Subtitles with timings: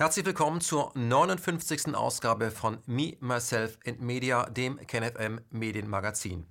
[0.00, 1.94] Herzlich willkommen zur 59.
[1.94, 6.46] Ausgabe von Me, Myself and Media, dem KenFM Medienmagazin.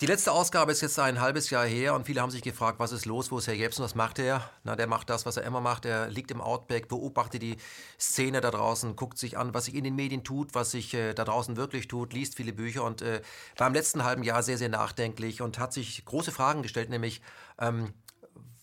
[0.00, 2.90] Die letzte Ausgabe ist jetzt ein halbes Jahr her und viele haben sich gefragt, was
[2.90, 4.50] ist los, wo ist Herr Jepsen, was macht er?
[4.64, 5.84] Na, der macht das, was er immer macht.
[5.84, 7.58] Er liegt im Outback, beobachtet die
[7.96, 11.14] Szene da draußen, guckt sich an, was sich in den Medien tut, was sich äh,
[11.14, 13.22] da draußen wirklich tut, liest viele Bücher und äh,
[13.56, 17.22] war im letzten halben Jahr sehr, sehr nachdenklich und hat sich große Fragen gestellt, nämlich,
[17.60, 17.94] ähm,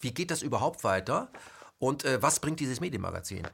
[0.02, 1.32] wie geht das überhaupt weiter?
[1.81, 3.48] Und äh, was bringt dieses Medienmagazin?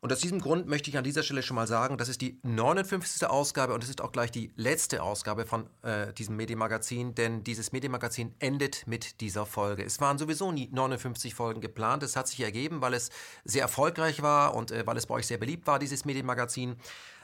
[0.00, 2.40] Und aus diesem Grund möchte ich an dieser Stelle schon mal sagen, das ist die
[2.42, 3.28] 59.
[3.28, 7.70] Ausgabe und es ist auch gleich die letzte Ausgabe von äh, diesem Medienmagazin, denn dieses
[7.70, 9.84] Medienmagazin endet mit dieser Folge.
[9.84, 12.02] Es waren sowieso nie 59 Folgen geplant.
[12.02, 13.10] Es hat sich ergeben, weil es
[13.44, 16.76] sehr erfolgreich war und äh, weil es bei euch sehr beliebt war, dieses Medienmagazin.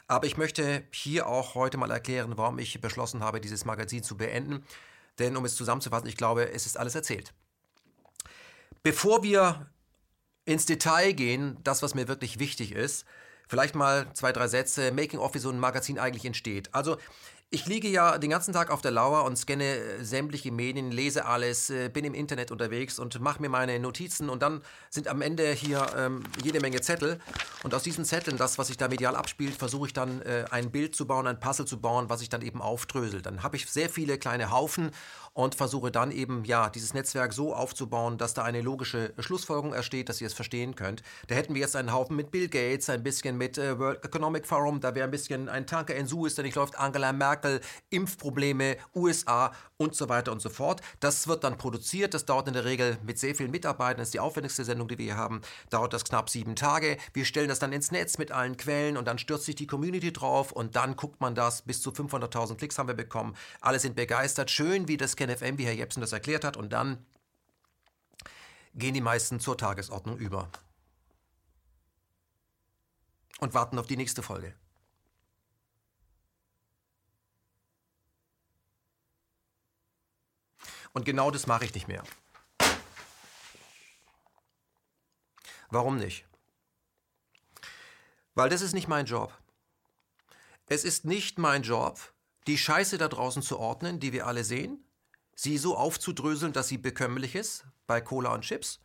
[0.09, 4.19] Aber ich möchte hier auch heute mal erklären, warum ich beschlossen habe, dieses Magazin zu
[4.19, 4.63] beenden.
[5.19, 7.33] Denn um es zusammenzufassen, ich glaube, es ist alles erzählt.
[8.83, 9.69] Bevor wir
[10.49, 13.05] ins Detail gehen, das, was mir wirklich wichtig ist,
[13.49, 16.75] vielleicht mal zwei, drei Sätze, Making-of, wie so ein Magazin eigentlich entsteht.
[16.75, 16.97] Also
[17.51, 21.25] ich liege ja den ganzen Tag auf der Lauer und scanne äh, sämtliche Medien, lese
[21.25, 24.61] alles, äh, bin im Internet unterwegs und mache mir meine Notizen und dann
[24.91, 27.21] sind am Ende hier ähm, jede Menge Zettel
[27.63, 30.71] und aus diesen Zetteln, das, was sich da medial abspielt, versuche ich dann äh, ein
[30.71, 33.23] Bild zu bauen, ein Puzzle zu bauen, was ich dann eben aufdrösel.
[33.23, 34.91] Dann habe ich sehr viele kleine Haufen
[35.39, 40.09] und versuche dann eben, ja, dieses Netzwerk so aufzubauen, dass da eine logische Schlussfolgerung entsteht,
[40.09, 41.05] dass ihr es verstehen könnt.
[41.29, 44.49] Da hätten wir jetzt einen Haufen mit Bill Gates, ein bisschen mit äh, World Economic
[44.49, 48.79] Forum, da wäre ein bisschen ein Tanker in Suez, der nicht läuft, Angela Merkel, Impfprobleme,
[48.97, 50.81] USA und so weiter und so fort.
[50.99, 54.15] Das wird dann produziert, das dauert in der Regel mit sehr vielen Mitarbeitern, das ist
[54.15, 56.97] die aufwendigste Sendung, die wir hier haben, dauert das knapp sieben Tage.
[57.13, 60.13] Wir stellen das dann ins Netz mit allen Quellen und dann stürzt sich die Community
[60.13, 63.37] drauf und dann guckt man das, bis zu 500.000 Klicks haben wir bekommen.
[63.61, 67.05] Alle sind begeistert, schön, wie das KenFM, wie Herr Jepsen das erklärt hat und dann
[68.75, 70.51] gehen die meisten zur Tagesordnung über
[73.41, 74.55] und warten auf die nächste Folge.
[80.93, 82.03] Und genau das mache ich nicht mehr.
[85.71, 86.25] Warum nicht?
[88.35, 89.37] Weil das ist nicht mein Job.
[90.67, 92.13] Es ist nicht mein Job,
[92.47, 94.88] die Scheiße da draußen zu ordnen, die wir alle sehen,
[95.39, 98.81] sie so aufzudröseln, dass sie bekömmlich ist, bei Cola und Chips.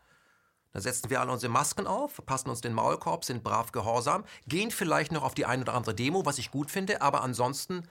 [0.72, 4.69] Da setzen wir alle unsere Masken auf, passen uns den Maulkorb, sind brav gehorsam, gehen
[4.69, 7.88] vielleicht noch auf die ein oder andere Demo, was ich gut finde, aber ansonsten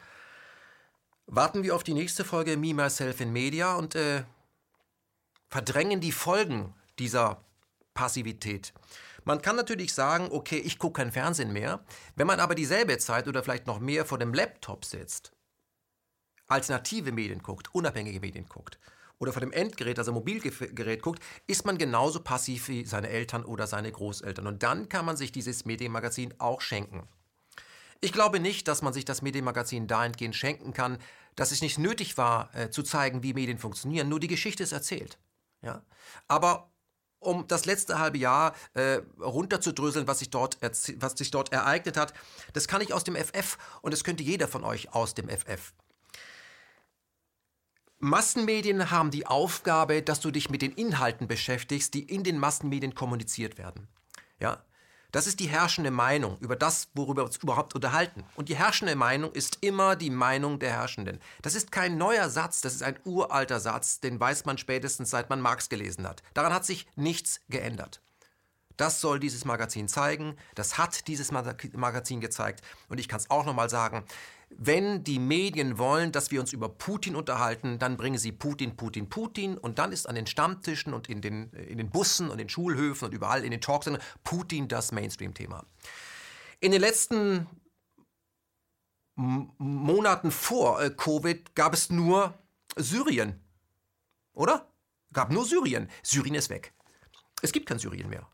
[1.26, 4.22] warten wir auf die nächste Folge Me, Myself in Media und äh,
[5.48, 7.42] verdrängen die Folgen dieser
[7.94, 8.72] Passivität.
[9.24, 11.84] Man kann natürlich sagen, okay, ich gucke kein Fernsehen mehr.
[12.14, 15.32] Wenn man aber dieselbe Zeit oder vielleicht noch mehr vor dem Laptop sitzt,
[16.52, 18.78] alternative Medien guckt, unabhängige Medien guckt
[19.22, 23.68] oder vor dem Endgerät, also Mobilgerät guckt, ist man genauso passiv wie seine Eltern oder
[23.68, 24.48] seine Großeltern.
[24.48, 27.08] Und dann kann man sich dieses Medienmagazin auch schenken.
[28.00, 30.98] Ich glaube nicht, dass man sich das Medienmagazin dahingehend schenken kann,
[31.36, 34.08] dass es nicht nötig war, äh, zu zeigen, wie Medien funktionieren.
[34.08, 35.18] Nur die Geschichte ist erzählt.
[35.62, 35.84] Ja?
[36.26, 36.72] Aber
[37.20, 42.12] um das letzte halbe Jahr äh, runterzudröseln, was sich, dort was sich dort ereignet hat,
[42.54, 45.72] das kann ich aus dem FF und das könnte jeder von euch aus dem FF.
[48.04, 52.96] Massenmedien haben die Aufgabe, dass du dich mit den Inhalten beschäftigst, die in den Massenmedien
[52.96, 53.86] kommuniziert werden.
[54.40, 54.64] Ja?
[55.12, 58.24] Das ist die herrschende Meinung über das, worüber wir uns überhaupt unterhalten.
[58.34, 61.20] Und die herrschende Meinung ist immer die Meinung der Herrschenden.
[61.42, 65.30] Das ist kein neuer Satz, das ist ein uralter Satz, den weiß man spätestens seit
[65.30, 66.24] man Marx gelesen hat.
[66.34, 68.00] Daran hat sich nichts geändert.
[68.76, 72.62] Das soll dieses Magazin zeigen, das hat dieses Magazin gezeigt.
[72.88, 74.04] Und ich kann es auch nochmal sagen,
[74.58, 79.08] wenn die Medien wollen, dass wir uns über Putin unterhalten, dann bringen sie Putin, Putin,
[79.08, 82.48] Putin und dann ist an den Stammtischen und in den, in den Bussen und den
[82.48, 83.90] Schulhöfen und überall in den Talks
[84.24, 85.64] Putin das Mainstream-Thema.
[86.60, 87.46] In den letzten
[89.14, 92.34] Monaten vor äh, Covid gab es nur
[92.76, 93.40] Syrien,
[94.32, 94.68] oder?
[95.12, 95.88] Gab nur Syrien.
[96.02, 96.72] Syrien ist weg.
[97.42, 98.26] Es gibt kein Syrien mehr.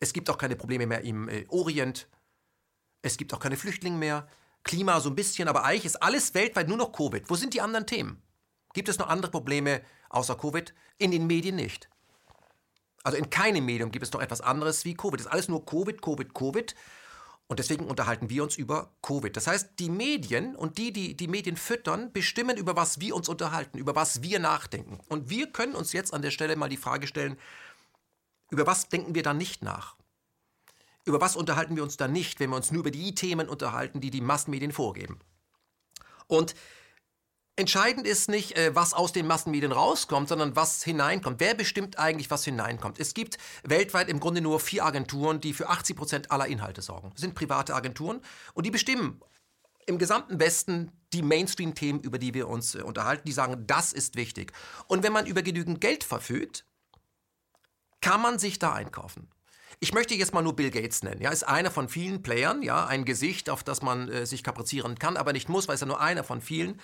[0.00, 2.08] Es gibt auch keine Probleme mehr im äh, Orient.
[3.02, 4.28] Es gibt auch keine Flüchtlinge mehr.
[4.64, 7.28] Klima so ein bisschen, aber eigentlich ist alles weltweit nur noch Covid.
[7.28, 8.22] Wo sind die anderen Themen?
[8.74, 10.74] Gibt es noch andere Probleme außer Covid?
[10.98, 11.88] In den Medien nicht.
[13.02, 15.20] Also in keinem Medium gibt es noch etwas anderes wie Covid.
[15.20, 16.74] Es ist alles nur Covid, Covid, Covid.
[17.48, 19.36] Und deswegen unterhalten wir uns über Covid.
[19.36, 23.28] Das heißt, die Medien und die, die die Medien füttern, bestimmen, über was wir uns
[23.28, 25.00] unterhalten, über was wir nachdenken.
[25.08, 27.36] Und wir können uns jetzt an der Stelle mal die Frage stellen,
[28.50, 29.96] über was denken wir dann nicht nach?
[31.04, 34.00] Über was unterhalten wir uns dann nicht, wenn wir uns nur über die Themen unterhalten,
[34.00, 35.18] die die Massenmedien vorgeben?
[36.26, 36.54] Und
[37.54, 41.38] Entscheidend ist nicht, äh, was aus den Massenmedien rauskommt, sondern was hineinkommt.
[41.38, 42.98] Wer bestimmt eigentlich, was hineinkommt?
[42.98, 47.10] Es gibt weltweit im Grunde nur vier Agenturen, die für 80 Prozent aller Inhalte sorgen.
[47.12, 48.22] Das sind private Agenturen
[48.54, 49.20] und die bestimmen
[49.84, 53.24] im gesamten Westen die Mainstream-Themen, über die wir uns äh, unterhalten.
[53.26, 54.52] Die sagen, das ist wichtig.
[54.86, 56.64] Und wenn man über genügend Geld verfügt,
[58.00, 59.28] kann man sich da einkaufen.
[59.82, 61.20] Ich möchte jetzt mal nur Bill Gates nennen.
[61.20, 64.96] Ja, ist einer von vielen Playern, ja, ein Gesicht, auf das man äh, sich kaprizieren
[64.96, 66.80] kann, aber nicht muss, weil es ja nur einer von vielen.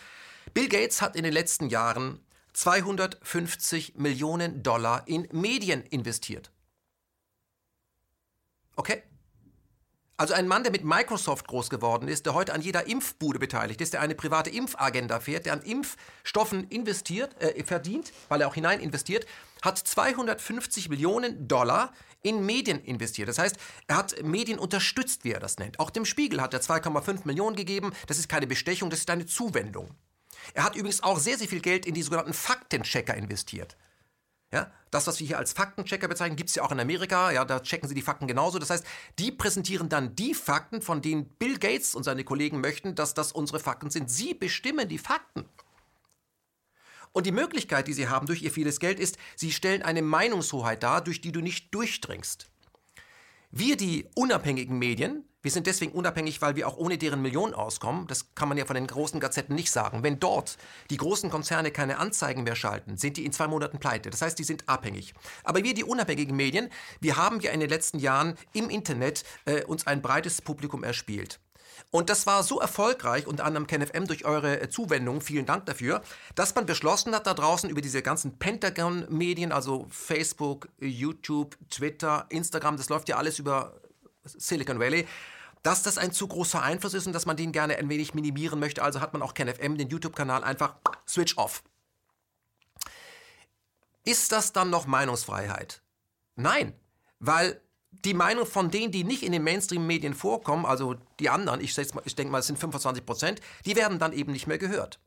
[0.53, 2.19] Bill Gates hat in den letzten Jahren
[2.55, 6.51] 250 Millionen Dollar in Medien investiert.
[8.75, 9.05] Okay?
[10.17, 13.81] Also ein Mann, der mit Microsoft groß geworden ist, der heute an jeder Impfbude beteiligt
[13.81, 18.57] ist, der eine private Impfagenda fährt, der an Impfstoffen investiert, äh, verdient, weil er auch
[18.57, 19.25] hinein investiert,
[19.63, 21.93] hat 250 Millionen Dollar
[22.23, 23.29] in Medien investiert.
[23.29, 23.57] Das heißt,
[23.87, 25.79] er hat Medien unterstützt, wie er das nennt.
[25.81, 27.93] Auch dem Spiegel hat er 2,5 Millionen gegeben.
[28.07, 29.95] Das ist keine Bestechung, das ist eine Zuwendung.
[30.55, 33.77] Er hat übrigens auch sehr, sehr viel Geld in die sogenannten Faktenchecker investiert.
[34.51, 37.31] Ja, das, was wir hier als Faktenchecker bezeichnen, gibt es ja auch in Amerika.
[37.31, 38.59] Ja, da checken sie die Fakten genauso.
[38.59, 38.87] Das heißt,
[39.19, 43.33] die präsentieren dann die Fakten, von denen Bill Gates und seine Kollegen möchten, dass das
[43.33, 44.11] unsere Fakten sind.
[44.11, 45.45] Sie bestimmen die Fakten.
[47.13, 50.83] Und die Möglichkeit, die sie haben durch ihr vieles Geld, ist, sie stellen eine Meinungshoheit
[50.83, 52.49] dar, durch die du nicht durchdringst.
[53.51, 58.07] Wir, die unabhängigen Medien, wir sind deswegen unabhängig, weil wir auch ohne deren Millionen auskommen.
[58.09, 60.03] Das kann man ja von den großen Gazetten nicht sagen.
[60.03, 60.59] Wenn dort
[60.91, 64.11] die großen Konzerne keine Anzeigen mehr schalten, sind die in zwei Monaten pleite.
[64.11, 65.15] Das heißt, die sind abhängig.
[65.45, 66.69] Aber wir, die unabhängigen Medien,
[67.01, 71.41] wir haben ja in den letzten Jahren im Internet äh, uns ein breites Publikum erspielt.
[71.91, 76.03] Und das war so erfolgreich, unter anderem KenFM durch eure äh, Zuwendung, vielen Dank dafür,
[76.35, 82.77] dass man beschlossen hat, da draußen über diese ganzen Pentagon-Medien, also Facebook, YouTube, Twitter, Instagram,
[82.77, 83.81] das läuft ja alles über
[84.25, 85.07] Silicon Valley,
[85.63, 88.61] dass das ein zu großer Einfluss ist und dass man den gerne ein wenig minimieren
[88.61, 88.83] möchte.
[88.83, 90.77] Also hat man auch KenFM, den YouTube-Kanal, einfach
[91.07, 91.63] switch off.
[94.05, 95.83] Ist das dann noch Meinungsfreiheit?
[96.37, 96.73] Nein,
[97.19, 97.61] weil
[98.05, 102.15] die Meinung von denen, die nicht in den Mainstream-Medien vorkommen, also die anderen, ich, ich
[102.17, 104.99] denke mal, es sind 25 Prozent, die werden dann eben nicht mehr gehört.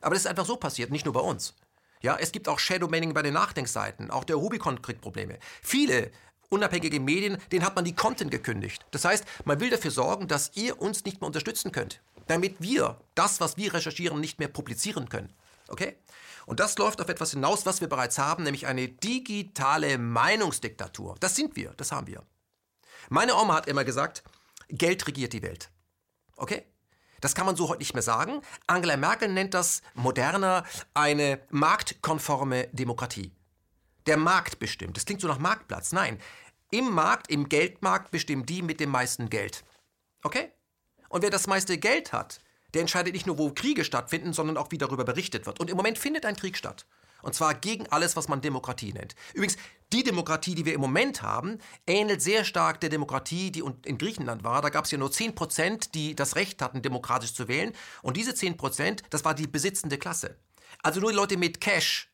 [0.00, 1.54] Aber das ist einfach so passiert, nicht nur bei uns.
[2.02, 4.10] Ja, es gibt auch Shadowbanning bei den Nachdenkseiten.
[4.10, 5.38] Auch der Rubicon kriegt Probleme.
[5.62, 6.10] Viele
[6.48, 8.84] unabhängige Medien, denen hat man die Content gekündigt.
[8.90, 12.98] Das heißt, man will dafür sorgen, dass ihr uns nicht mehr unterstützen könnt, damit wir
[13.14, 15.32] das, was wir recherchieren, nicht mehr publizieren können.
[15.68, 15.96] Okay?
[16.46, 21.16] Und das läuft auf etwas hinaus, was wir bereits haben, nämlich eine digitale Meinungsdiktatur.
[21.20, 22.22] Das sind wir, das haben wir.
[23.08, 24.22] Meine Oma hat immer gesagt,
[24.68, 25.70] Geld regiert die Welt.
[26.36, 26.64] Okay?
[27.20, 28.40] Das kann man so heute nicht mehr sagen.
[28.66, 30.64] Angela Merkel nennt das moderner
[30.94, 33.32] eine marktkonforme Demokratie.
[34.06, 34.96] Der Markt bestimmt.
[34.96, 35.92] Das klingt so nach Marktplatz.
[35.92, 36.18] Nein,
[36.70, 39.64] im Markt, im Geldmarkt bestimmen die mit dem meisten Geld.
[40.22, 40.52] Okay?
[41.08, 42.40] Und wer das meiste Geld hat,
[42.74, 45.60] der entscheidet nicht nur, wo Kriege stattfinden, sondern auch, wie darüber berichtet wird.
[45.60, 46.86] Und im Moment findet ein Krieg statt.
[47.22, 49.14] Und zwar gegen alles, was man Demokratie nennt.
[49.34, 49.56] Übrigens,
[49.92, 54.44] die Demokratie, die wir im Moment haben, ähnelt sehr stark der Demokratie, die in Griechenland
[54.44, 54.62] war.
[54.62, 57.72] Da gab es ja nur 10 Prozent, die das Recht hatten, demokratisch zu wählen.
[58.02, 60.36] Und diese 10 Prozent, das war die besitzende Klasse.
[60.82, 62.09] Also nur die Leute mit Cash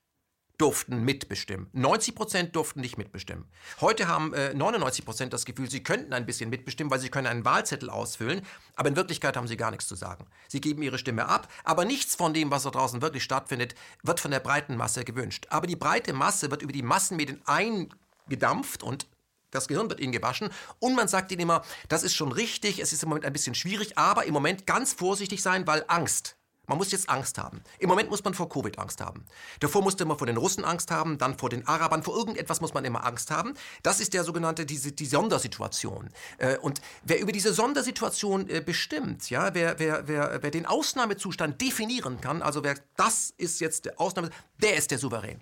[0.58, 1.68] durften mitbestimmen.
[1.72, 3.44] 90 Prozent durften nicht mitbestimmen.
[3.80, 7.26] Heute haben äh, 99 Prozent das Gefühl, sie könnten ein bisschen mitbestimmen, weil sie können
[7.26, 8.42] einen Wahlzettel ausfüllen,
[8.74, 10.26] aber in Wirklichkeit haben sie gar nichts zu sagen.
[10.48, 14.20] Sie geben ihre Stimme ab, aber nichts von dem, was da draußen wirklich stattfindet, wird
[14.20, 15.46] von der breiten Masse gewünscht.
[15.50, 19.06] Aber die breite Masse wird über die Massenmedien eingedampft und
[19.50, 22.92] das Gehirn wird ihnen gewaschen und man sagt ihnen immer, das ist schon richtig, es
[22.92, 26.35] ist im Moment ein bisschen schwierig, aber im Moment ganz vorsichtig sein, weil Angst.
[26.66, 27.62] Man muss jetzt Angst haben.
[27.78, 29.24] Im Moment muss man vor Covid Angst haben.
[29.60, 32.74] Davor musste man vor den Russen Angst haben, dann vor den Arabern, vor irgendetwas muss
[32.74, 33.54] man immer Angst haben.
[33.82, 36.10] Das ist der sogenannte, diese, die Sondersituation.
[36.38, 41.60] Äh, und wer über diese Sondersituation äh, bestimmt, ja, wer, wer, wer, wer den Ausnahmezustand
[41.60, 45.40] definieren kann, also wer das ist jetzt der Ausnahme, der ist der Souverän.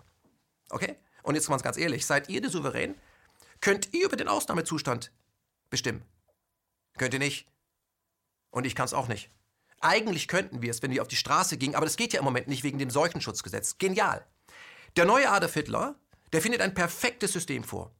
[0.71, 0.97] Okay?
[1.23, 2.95] Und jetzt mal ganz ehrlich, seid ihr der Souverän?
[3.61, 5.11] Könnt ihr über den Ausnahmezustand
[5.71, 6.02] bestimmen?
[6.99, 7.49] Könnt ihr nicht.
[8.50, 9.31] Und ich kann es auch nicht.
[9.85, 12.25] Eigentlich könnten wir es, wenn wir auf die Straße gingen, aber das geht ja im
[12.25, 13.76] Moment nicht wegen dem Seuchenschutzgesetz.
[13.76, 14.25] Genial.
[14.97, 15.95] Der neue Adolf Hitler,
[16.33, 17.91] der findet ein perfektes System vor.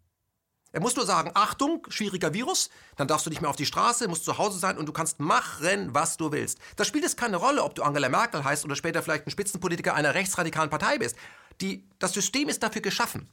[0.73, 4.09] Er muss nur sagen, Achtung, schwieriger Virus, dann darfst du nicht mehr auf die Straße,
[4.09, 6.59] musst zu Hause sein und du kannst machen, was du willst.
[6.77, 9.95] Da spielt es keine Rolle, ob du Angela Merkel heißt oder später vielleicht ein Spitzenpolitiker
[9.95, 11.17] einer rechtsradikalen Partei bist.
[11.61, 13.29] Die, das System ist dafür geschaffen.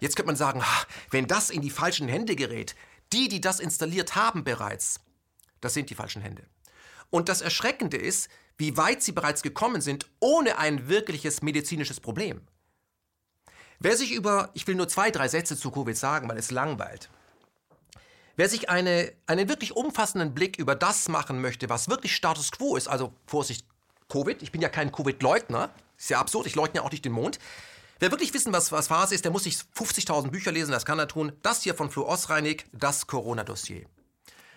[0.00, 0.60] Jetzt könnte man sagen,
[1.10, 2.74] wenn das in die falschen Hände gerät,
[3.12, 4.98] die, die das installiert haben bereits,
[5.60, 6.42] das sind die falschen Hände.
[7.16, 12.42] Und das Erschreckende ist, wie weit sie bereits gekommen sind, ohne ein wirkliches medizinisches Problem.
[13.78, 17.08] Wer sich über, ich will nur zwei, drei Sätze zu Covid sagen, weil es langweilt.
[18.36, 22.76] Wer sich eine, einen wirklich umfassenden Blick über das machen möchte, was wirklich Status quo
[22.76, 23.66] ist, also Vorsicht,
[24.10, 24.42] Covid.
[24.42, 25.70] Ich bin ja kein Covid-Leugner.
[25.96, 27.38] Ist ja absurd, ich leugne ja auch nicht den Mond.
[27.98, 30.98] Wer wirklich wissen, was, was Phase ist, der muss sich 50.000 Bücher lesen, das kann
[30.98, 31.32] er tun.
[31.40, 33.86] Das hier von Flo Osreinig, das Corona-Dossier.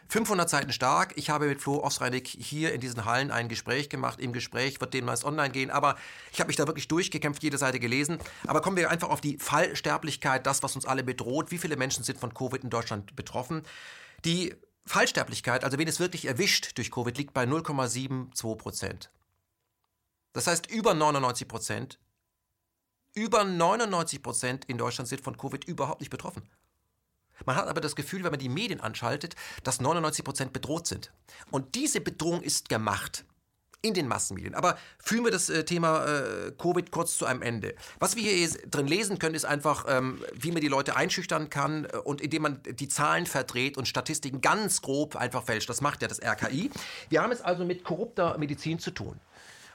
[0.10, 1.14] 500 Seiten stark.
[1.18, 4.20] Ich habe mit Flo Osreinig hier in diesen Hallen ein Gespräch gemacht.
[4.20, 5.96] Im Gespräch wird demnächst online gehen, aber
[6.34, 8.18] ich habe mich da wirklich durchgekämpft, jede Seite gelesen.
[8.48, 11.52] Aber kommen wir einfach auf die Fallsterblichkeit, das, was uns alle bedroht.
[11.52, 13.62] Wie viele Menschen sind von Covid in Deutschland betroffen?
[14.26, 14.56] Die
[14.88, 19.12] Fallsterblichkeit, also wen es wirklich erwischt durch Covid, liegt bei 0,72 Prozent.
[20.34, 22.00] Das heißt, über 99 Prozent,
[23.14, 26.50] über 99 Prozent in Deutschland sind von Covid überhaupt nicht betroffen.
[27.46, 31.12] Man hat aber das Gefühl, wenn man die Medien anschaltet, dass 99 Prozent bedroht sind.
[31.52, 33.26] Und diese Bedrohung ist gemacht
[33.82, 34.56] in den Massenmedien.
[34.56, 37.76] Aber führen wir das äh, Thema äh, Covid kurz zu einem Ende.
[38.00, 41.86] Was wir hier drin lesen können, ist einfach, ähm, wie man die Leute einschüchtern kann
[41.86, 45.70] äh, und indem man die Zahlen verdreht und Statistiken ganz grob einfach fälscht.
[45.70, 46.72] Das macht ja das RKI.
[47.10, 49.20] Wir haben es also mit korrupter Medizin zu tun.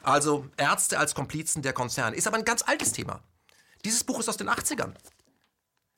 [0.02, 2.14] Also Ärzte als Komplizen der Konzerne.
[2.14, 3.20] Ist aber ein ganz altes Thema.
[3.86, 4.92] Dieses Buch ist aus den 80ern.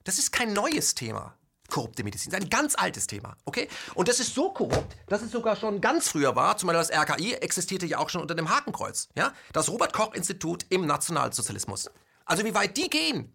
[0.04, 1.34] Das ist kein neues Thema
[1.68, 2.30] korrupte Medizin.
[2.30, 3.68] Das ist ein ganz altes Thema, okay?
[3.94, 7.10] Und das ist so korrupt, dass es sogar schon ganz früher war, zum Beispiel das
[7.10, 9.32] RKI existierte ja auch schon unter dem Hakenkreuz, ja?
[9.52, 11.90] Das Robert-Koch-Institut im Nationalsozialismus.
[12.24, 13.32] Also wie weit die gehen,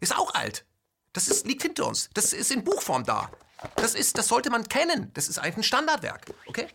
[0.00, 0.66] ist auch alt.
[1.12, 2.10] Das ist, liegt hinter uns.
[2.12, 3.30] Das ist in Buchform da.
[3.76, 5.10] Das, ist, das sollte man kennen.
[5.14, 6.68] Das ist eigentlich ein Standardwerk, okay?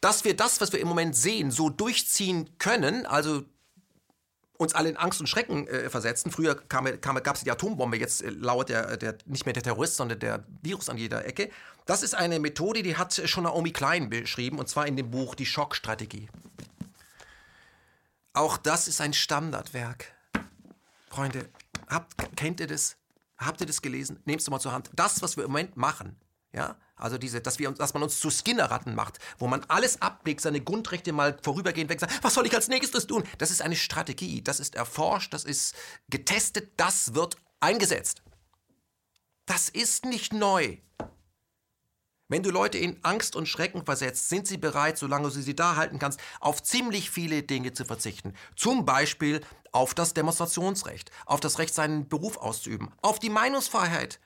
[0.00, 3.42] Dass wir das, was wir im Moment sehen, so durchziehen können, also
[4.58, 6.30] uns alle in Angst und Schrecken äh, versetzen.
[6.30, 9.62] Früher kam, kam, gab es die Atombombe, jetzt äh, lauert der, der, nicht mehr der
[9.62, 11.50] Terrorist, sondern der Virus an jeder Ecke.
[11.84, 15.34] Das ist eine Methode, die hat schon Naomi Klein beschrieben, und zwar in dem Buch
[15.34, 16.28] Die Schockstrategie.
[18.32, 20.12] Auch das ist ein Standardwerk.
[21.08, 21.48] Freunde,
[21.88, 22.96] habt, kennt ihr das?
[23.38, 24.20] Habt ihr das gelesen?
[24.24, 24.90] Nehmt es mal zur Hand.
[24.94, 26.16] Das, was wir im Moment machen,
[26.52, 30.40] ja, also diese, dass, wir, dass man uns zu Skinnerratten macht, wo man alles ablegt,
[30.40, 33.24] seine Grundrechte mal vorübergehend weg sagt, was soll ich als nächstes tun?
[33.38, 35.74] Das ist eine Strategie, das ist erforscht, das ist
[36.08, 38.22] getestet, das wird eingesetzt.
[39.44, 40.78] Das ist nicht neu.
[42.28, 45.76] Wenn du Leute in Angst und Schrecken versetzt, sind sie bereit, solange du sie da
[45.76, 48.34] halten kannst, auf ziemlich viele Dinge zu verzichten.
[48.56, 54.18] Zum Beispiel auf das Demonstrationsrecht, auf das Recht, seinen Beruf auszuüben, auf die Meinungsfreiheit,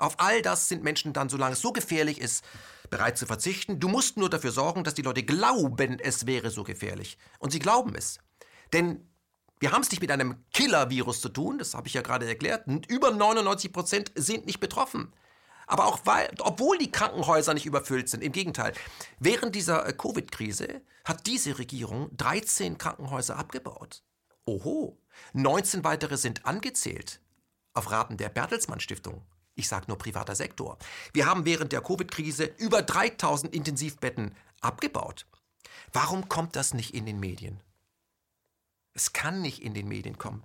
[0.00, 2.44] auf all das sind Menschen dann, solange es so gefährlich ist,
[2.88, 3.80] bereit zu verzichten.
[3.80, 7.18] Du musst nur dafür sorgen, dass die Leute glauben, es wäre so gefährlich.
[7.38, 8.18] Und sie glauben es.
[8.72, 9.08] Denn
[9.60, 12.66] wir haben es nicht mit einem Killer-Virus zu tun, das habe ich ja gerade erklärt.
[12.88, 15.12] Über 99 Prozent sind nicht betroffen.
[15.66, 18.72] Aber auch weil, obwohl die Krankenhäuser nicht überfüllt sind, im Gegenteil.
[19.20, 24.02] Während dieser äh, Covid-Krise hat diese Regierung 13 Krankenhäuser abgebaut.
[24.46, 24.98] Oho,
[25.34, 27.20] 19 weitere sind angezählt.
[27.72, 29.24] Auf Raten der Bertelsmann Stiftung.
[29.60, 30.78] Ich sage nur privater Sektor.
[31.12, 35.26] Wir haben während der Covid-Krise über 3000 Intensivbetten abgebaut.
[35.92, 37.62] Warum kommt das nicht in den Medien?
[38.94, 40.44] Es kann nicht in den Medien kommen,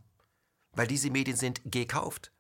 [0.74, 2.34] weil diese Medien sind gekauft.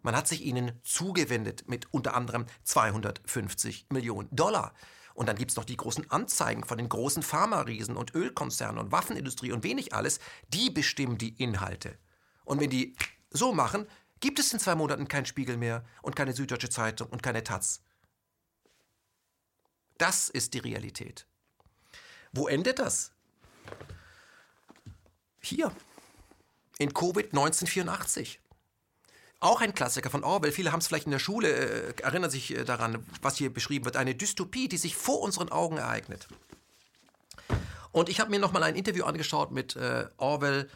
[0.00, 4.72] Man hat sich ihnen zugewendet mit unter anderem 250 Millionen Dollar.
[5.12, 8.90] Und dann gibt es noch die großen Anzeigen von den großen Pharma-Riesen und Ölkonzernen und
[8.90, 10.18] Waffenindustrie und wenig alles.
[10.48, 11.98] Die bestimmen die Inhalte.
[12.46, 12.96] Und wenn die
[13.28, 13.86] so machen,
[14.26, 17.80] gibt es in zwei Monaten keinen Spiegel mehr und keine Süddeutsche Zeitung und keine Taz.
[19.98, 21.26] Das ist die Realität.
[22.32, 23.12] Wo endet das?
[25.40, 25.70] Hier,
[26.78, 28.40] in Covid 1984.
[29.38, 30.50] Auch ein Klassiker von Orwell.
[30.50, 33.84] Viele haben es vielleicht in der Schule, äh, erinnern sich äh, daran, was hier beschrieben
[33.84, 33.96] wird.
[33.96, 36.26] Eine Dystopie, die sich vor unseren Augen ereignet.
[37.92, 40.68] Und ich habe mir nochmal ein Interview angeschaut mit äh, Orwell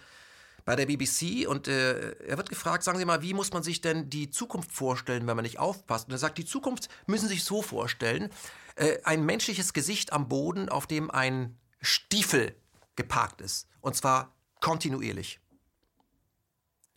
[0.64, 3.80] bei der BBC und äh, er wird gefragt, sagen Sie mal, wie muss man sich
[3.80, 6.08] denn die Zukunft vorstellen, wenn man nicht aufpasst?
[6.08, 8.30] Und er sagt, die Zukunft müssen Sie sich so vorstellen,
[8.76, 12.54] äh, ein menschliches Gesicht am Boden, auf dem ein Stiefel
[12.96, 13.68] geparkt ist.
[13.80, 15.40] Und zwar kontinuierlich.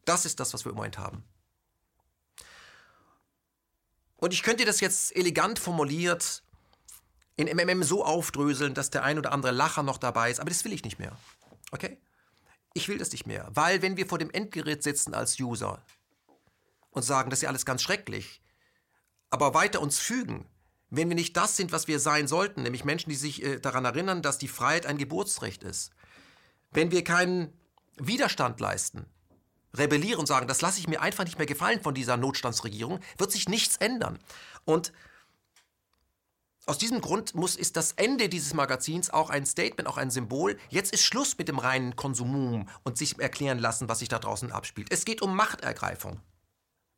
[0.05, 1.24] Das ist das, was wir im Moment haben.
[4.17, 6.43] Und ich könnte das jetzt elegant formuliert
[7.36, 10.63] in MMM so aufdröseln, dass der ein oder andere Lacher noch dabei ist, aber das
[10.63, 11.17] will ich nicht mehr.
[11.72, 11.98] Okay?
[12.74, 15.84] Ich will das nicht mehr, weil wenn wir vor dem Endgerät sitzen als User
[16.89, 18.42] und sagen, das ist ja alles ganz schrecklich,
[19.30, 20.48] aber weiter uns fügen,
[20.89, 23.86] wenn wir nicht das sind, was wir sein sollten, nämlich Menschen, die sich äh, daran
[23.86, 25.92] erinnern, dass die Freiheit ein Geburtsrecht ist,
[26.72, 27.51] wenn wir keinen
[27.98, 29.06] Widerstand leisten,
[29.75, 33.32] rebellieren und sagen, das lasse ich mir einfach nicht mehr gefallen von dieser Notstandsregierung, wird
[33.32, 34.20] sich nichts ändern.
[34.65, 34.94] Und
[36.65, 40.58] aus diesem Grund muss, ist das Ende dieses Magazins auch ein Statement, auch ein Symbol.
[40.70, 44.51] Jetzt ist Schluss mit dem reinen Konsumum und sich erklären lassen, was sich da draußen
[44.51, 44.88] abspielt.
[44.91, 46.22] Es geht um Machtergreifung.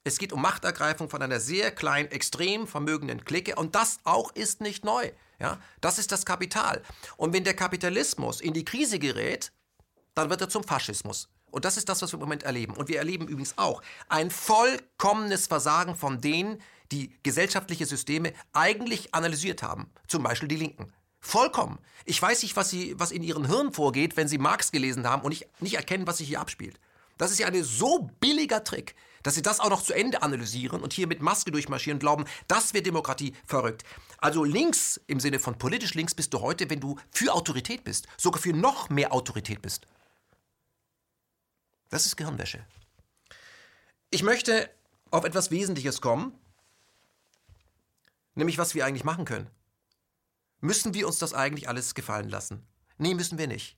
[0.04, 4.62] Es geht um Machtergreifung von einer sehr kleinen, extrem vermögenden Clique und das auch ist
[4.62, 5.12] nicht neu.
[5.40, 5.60] Ja?
[5.82, 6.84] Das ist das Kapital.
[7.18, 9.52] Und wenn der Kapitalismus in die Krise gerät,
[10.14, 11.28] dann wird er zum Faschismus.
[11.50, 12.76] Und das ist das, was wir im Moment erleben.
[12.76, 16.62] Und wir erleben übrigens auch ein vollkommenes Versagen von denen,
[16.92, 19.92] die gesellschaftliche Systeme eigentlich analysiert haben.
[20.08, 20.94] Zum Beispiel die Linken.
[21.20, 21.80] Vollkommen.
[22.06, 25.24] Ich weiß nicht, was, sie, was in ihren Hirn vorgeht, wenn sie Marx gelesen haben
[25.24, 26.80] und nicht, nicht erkennen, was sich hier abspielt.
[27.18, 30.82] Das ist ja ein so billiger Trick, dass sie das auch noch zu Ende analysieren
[30.82, 33.84] und hier mit Maske durchmarschieren und glauben, das wäre Demokratie verrückt.
[34.20, 38.08] Also links im Sinne von politisch links bist du heute, wenn du für Autorität bist,
[38.18, 39.88] sogar für noch mehr Autorität bist.
[41.90, 42.66] Das ist Gehirnwäsche.
[44.12, 44.70] Ich möchte
[45.10, 46.38] auf etwas Wesentliches kommen,
[48.36, 49.50] nämlich was wir eigentlich machen können.
[50.62, 52.66] Müssen wir uns das eigentlich alles gefallen lassen?
[52.98, 53.78] Nee, müssen wir nicht.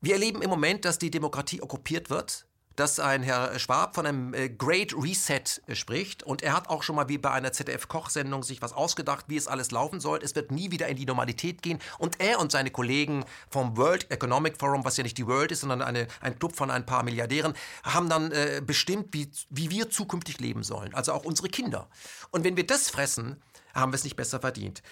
[0.00, 2.46] Wir erleben im Moment, dass die Demokratie okkupiert wird,
[2.78, 6.84] dass ein Herr Schwab von einem äh, Great Reset äh, spricht und er hat auch
[6.84, 10.20] schon mal wie bei einer ZDF-Kochsendung sich was ausgedacht, wie es alles laufen soll.
[10.22, 14.08] Es wird nie wieder in die Normalität gehen und er und seine Kollegen vom World
[14.12, 17.02] Economic Forum, was ja nicht die World ist, sondern eine, ein Club von ein paar
[17.02, 21.88] Milliardären, haben dann äh, bestimmt, wie, wie wir zukünftig leben sollen, also auch unsere Kinder.
[22.30, 23.42] Und wenn wir das fressen,
[23.74, 24.82] haben wir es nicht besser verdient.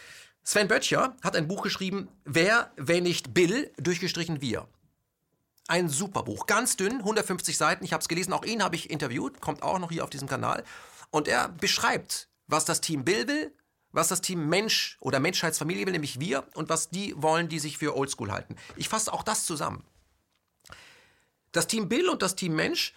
[0.42, 4.66] Sven Böttcher hat ein Buch geschrieben, Wer, wenn nicht Bill, durchgestrichen wir.
[5.68, 7.84] Ein super Buch, ganz dünn, 150 Seiten.
[7.84, 10.28] Ich habe es gelesen, auch ihn habe ich interviewt, kommt auch noch hier auf diesem
[10.28, 10.62] Kanal.
[11.10, 13.52] Und er beschreibt, was das Team Bill will,
[13.90, 17.78] was das Team Mensch oder Menschheitsfamilie will, nämlich wir, und was die wollen, die sich
[17.78, 18.54] für Oldschool halten.
[18.76, 19.82] Ich fasse auch das zusammen.
[21.50, 22.94] Das Team Bill und das Team Mensch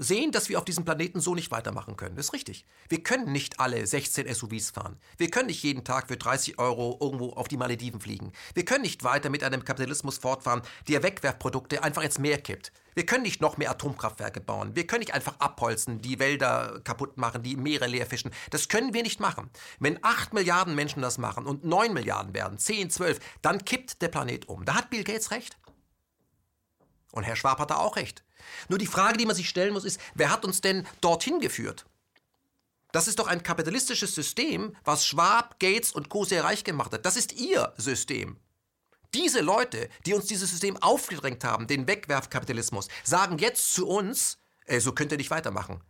[0.00, 2.16] sehen, dass wir auf diesem Planeten so nicht weitermachen können.
[2.16, 2.64] Das ist richtig.
[2.88, 4.96] Wir können nicht alle 16 SUVs fahren.
[5.18, 8.32] Wir können nicht jeden Tag für 30 Euro irgendwo auf die Malediven fliegen.
[8.54, 12.72] Wir können nicht weiter mit einem Kapitalismus fortfahren, der Wegwerfprodukte einfach ins Meer kippt.
[12.94, 14.74] Wir können nicht noch mehr Atomkraftwerke bauen.
[14.74, 18.30] Wir können nicht einfach abholzen, die Wälder kaputt machen, die Meere leer fischen.
[18.50, 19.50] Das können wir nicht machen.
[19.78, 24.08] Wenn 8 Milliarden Menschen das machen und 9 Milliarden werden, 10, 12, dann kippt der
[24.08, 24.64] Planet um.
[24.64, 25.58] Da hat Bill Gates recht.
[27.12, 28.24] Und Herr Schwab hat da auch recht.
[28.68, 31.86] Nur die Frage, die man sich stellen muss, ist, wer hat uns denn dorthin geführt?
[32.92, 36.24] Das ist doch ein kapitalistisches System, was Schwab, Gates und Co.
[36.24, 37.06] sehr reich gemacht hat.
[37.06, 38.36] Das ist ihr System.
[39.14, 44.80] Diese Leute, die uns dieses System aufgedrängt haben, den Wegwerfkapitalismus, sagen jetzt zu uns, äh,
[44.80, 45.80] so könnt ihr nicht weitermachen.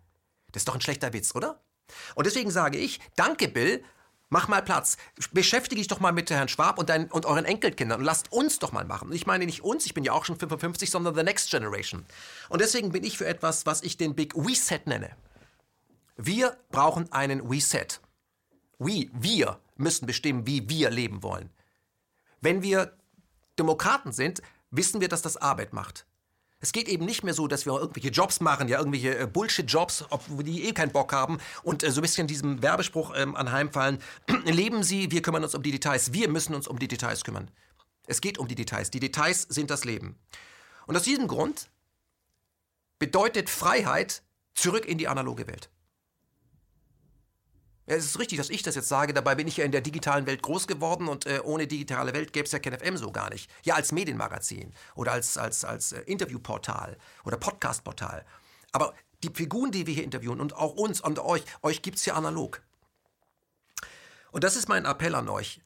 [0.53, 1.63] Das ist doch ein schlechter Witz, oder?
[2.15, 3.85] Und deswegen sage ich, danke Bill,
[4.33, 4.97] Mach mal Platz.
[5.33, 8.61] Beschäftige dich doch mal mit Herrn Schwab und, dein, und euren Enkelkindern und lasst uns
[8.61, 9.13] doch mal machen.
[9.13, 12.07] Ich meine nicht uns, ich bin ja auch schon 55, sondern the next generation.
[12.49, 15.11] Und deswegen bin ich für etwas, was ich den Big Reset nenne.
[16.17, 18.01] Wir brauchen einen Reset.
[18.79, 21.51] We, wir müssen bestimmen, wie wir leben wollen.
[22.41, 22.97] Wenn wir
[23.59, 26.07] Demokraten sind, wissen wir, dass das Arbeit macht.
[26.63, 30.05] Es geht eben nicht mehr so, dass wir irgendwelche Jobs machen, ja, irgendwelche äh, Bullshit-Jobs,
[30.11, 33.99] obwohl die eh keinen Bock haben und äh, so ein bisschen diesem Werbespruch ähm, anheimfallen.
[34.45, 36.13] Leben Sie, wir kümmern uns um die Details.
[36.13, 37.51] Wir müssen uns um die Details kümmern.
[38.07, 38.91] Es geht um die Details.
[38.91, 40.19] Die Details sind das Leben.
[40.87, 41.71] Und aus diesem Grund
[42.99, 44.23] bedeutet Freiheit
[44.55, 45.71] zurück in die analoge Welt.
[47.91, 49.13] Ja, es ist richtig, dass ich das jetzt sage.
[49.13, 52.33] Dabei bin ich ja in der digitalen Welt groß geworden und äh, ohne digitale Welt
[52.33, 53.51] gäbe es ja KenFM so gar nicht.
[53.65, 58.25] Ja, als Medienmagazin oder als, als, als äh, Interviewportal oder Podcastportal.
[58.71, 62.07] Aber die Figuren, die wir hier interviewen und auch uns und euch, euch gibt es
[62.07, 62.63] ja analog.
[64.31, 65.61] Und das ist mein Appell an euch.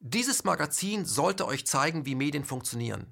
[0.00, 3.10] Dieses Magazin sollte euch zeigen, wie Medien funktionieren,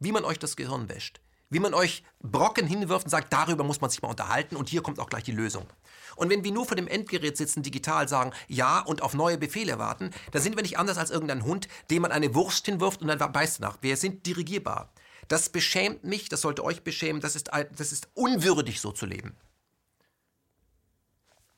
[0.00, 3.80] wie man euch das Gehirn wäscht, wie man euch Brocken hinwirft und sagt, darüber muss
[3.80, 5.66] man sich mal unterhalten und hier kommt auch gleich die Lösung.
[6.16, 9.78] Und wenn wir nur vor dem Endgerät sitzen, digital sagen Ja und auf neue Befehle
[9.78, 13.08] warten, dann sind wir nicht anders als irgendein Hund, dem man eine Wurst hinwirft und
[13.08, 13.78] dann beißt nach.
[13.82, 14.92] Wir sind dirigierbar.
[15.28, 19.36] Das beschämt mich, das sollte euch beschämen, das ist, das ist unwürdig, so zu leben.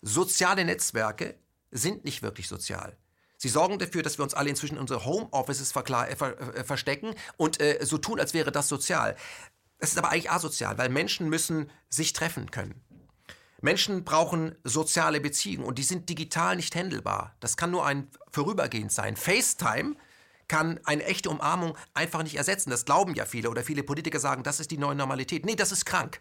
[0.02, 1.34] Soziale Netzwerke
[1.72, 2.96] sind nicht wirklich sozial.
[3.38, 7.14] Sie sorgen dafür, dass wir uns alle inzwischen in unsere Homeoffices äh, ver äh, verstecken
[7.36, 9.16] und äh, so tun, als wäre das sozial.
[9.78, 12.80] Das ist aber eigentlich asozial, weil Menschen müssen sich treffen können.
[13.60, 17.34] Menschen brauchen soziale Beziehungen und die sind digital nicht händelbar.
[17.40, 19.16] Das kann nur ein vorübergehend sein.
[19.16, 19.96] FaceTime
[20.48, 22.70] kann eine echte Umarmung einfach nicht ersetzen.
[22.70, 25.44] Das glauben ja viele oder viele Politiker sagen, das ist die neue Normalität.
[25.44, 26.20] Nee, das ist krank.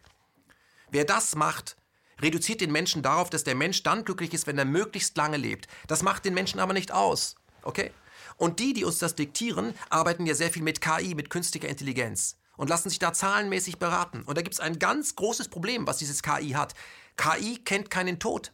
[0.89, 1.78] Wer das macht,
[2.22, 5.68] reduziert den Menschen darauf, dass der Mensch dann glücklich ist, wenn er möglichst lange lebt.
[5.88, 7.36] Das macht den Menschen aber nicht aus.
[7.62, 7.91] Okay?
[8.38, 12.38] Und die, die uns das diktieren, arbeiten ja sehr viel mit KI, mit künstlicher Intelligenz
[12.58, 14.24] und lassen sich da zahlenmäßig beraten.
[14.24, 16.74] Und da gibt es ein ganz großes Problem, was dieses KI hat.
[17.18, 18.52] KI kennt keinen Tod.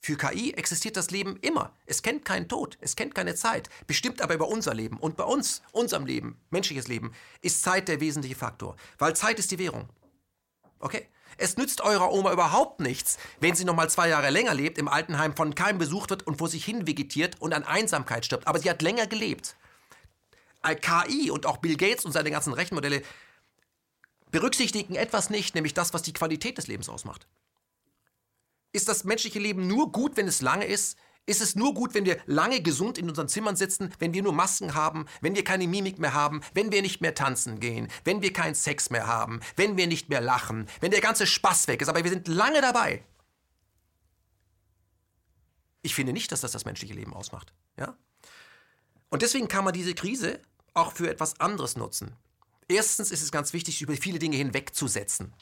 [0.00, 1.72] Für KI existiert das Leben immer.
[1.84, 4.98] Es kennt keinen Tod, es kennt keine Zeit, bestimmt aber über unser Leben.
[4.98, 8.76] Und bei uns, unserem Leben, menschliches Leben, ist Zeit der wesentliche Faktor.
[8.98, 9.88] Weil Zeit ist die Währung.
[10.78, 11.08] Okay?
[11.38, 14.88] Es nützt eurer Oma überhaupt nichts, wenn sie noch mal zwei Jahre länger lebt, im
[14.88, 18.46] Altenheim von keinem besucht wird und vor sich hin vegetiert und an Einsamkeit stirbt.
[18.46, 19.56] Aber sie hat länger gelebt.
[20.74, 23.02] KI und auch Bill Gates und seine ganzen Rechenmodelle
[24.30, 27.26] berücksichtigen etwas nicht, nämlich das, was die Qualität des Lebens ausmacht.
[28.72, 30.98] Ist das menschliche Leben nur gut, wenn es lange ist?
[31.24, 34.32] Ist es nur gut, wenn wir lange gesund in unseren Zimmern sitzen, wenn wir nur
[34.32, 38.22] Masken haben, wenn wir keine Mimik mehr haben, wenn wir nicht mehr tanzen gehen, wenn
[38.22, 41.82] wir keinen Sex mehr haben, wenn wir nicht mehr lachen, wenn der ganze Spaß weg
[41.82, 43.02] ist, aber wir sind lange dabei?
[45.82, 47.52] Ich finde nicht, dass das das menschliche Leben ausmacht.
[47.78, 47.96] Ja?
[49.08, 50.40] Und deswegen kann man diese Krise
[50.76, 52.14] auch für etwas anderes nutzen.
[52.68, 55.32] Erstens ist es ganz wichtig, über viele Dinge hinwegzusetzen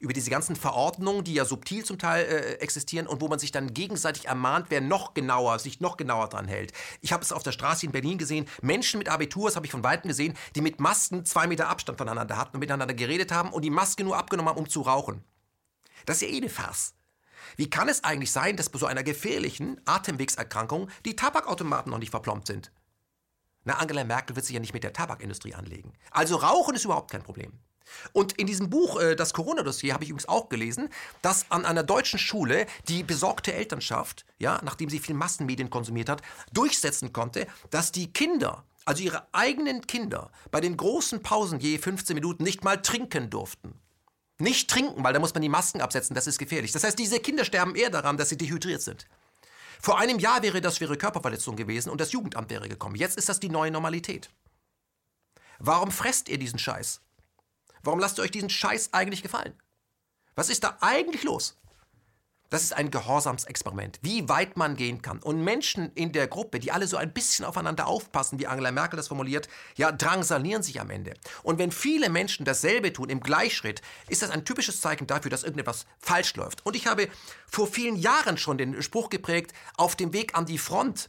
[0.00, 3.52] über diese ganzen Verordnungen, die ja subtil zum Teil äh, existieren und wo man sich
[3.52, 6.72] dann gegenseitig ermahnt, wer noch genauer, sich noch genauer dran hält.
[7.02, 9.72] Ich habe es auf der Straße in Berlin gesehen, Menschen mit Abitur, das habe ich
[9.72, 13.52] von Weitem gesehen, die mit Masken zwei Meter Abstand voneinander hatten und miteinander geredet haben
[13.52, 15.22] und die Maske nur abgenommen haben, um zu rauchen.
[16.06, 16.94] Das ist ja eh eine Farce.
[17.56, 22.10] Wie kann es eigentlich sein, dass bei so einer gefährlichen Atemwegserkrankung die Tabakautomaten noch nicht
[22.10, 22.72] verplombt sind?
[23.64, 25.92] Na, Angela Merkel wird sich ja nicht mit der Tabakindustrie anlegen.
[26.10, 27.52] Also Rauchen ist überhaupt kein Problem.
[28.12, 30.88] Und in diesem Buch, äh, das Corona-Dossier, habe ich übrigens auch gelesen,
[31.22, 36.22] dass an einer deutschen Schule die besorgte Elternschaft, ja, nachdem sie viel Massenmedien konsumiert hat,
[36.52, 42.14] durchsetzen konnte, dass die Kinder, also ihre eigenen Kinder, bei den großen Pausen je 15
[42.14, 43.74] Minuten nicht mal trinken durften.
[44.38, 46.72] Nicht trinken, weil da muss man die Masken absetzen, das ist gefährlich.
[46.72, 49.06] Das heißt, diese Kinder sterben eher daran, dass sie dehydriert sind.
[49.80, 52.96] Vor einem Jahr wäre das schwere Körperverletzung gewesen und das Jugendamt wäre gekommen.
[52.96, 54.30] Jetzt ist das die neue Normalität.
[55.58, 57.00] Warum fresst ihr diesen Scheiß?
[57.82, 59.54] Warum lasst ihr euch diesen Scheiß eigentlich gefallen?
[60.34, 61.59] Was ist da eigentlich los?
[62.50, 65.20] Das ist ein Gehorsamsexperiment, wie weit man gehen kann.
[65.20, 68.96] Und Menschen in der Gruppe, die alle so ein bisschen aufeinander aufpassen, wie Angela Merkel
[68.96, 71.14] das formuliert, ja, drangsalieren sich am Ende.
[71.44, 75.44] Und wenn viele Menschen dasselbe tun im Gleichschritt, ist das ein typisches Zeichen dafür, dass
[75.44, 76.66] irgendetwas falsch läuft.
[76.66, 77.08] Und ich habe
[77.46, 81.08] vor vielen Jahren schon den Spruch geprägt, auf dem Weg an die Front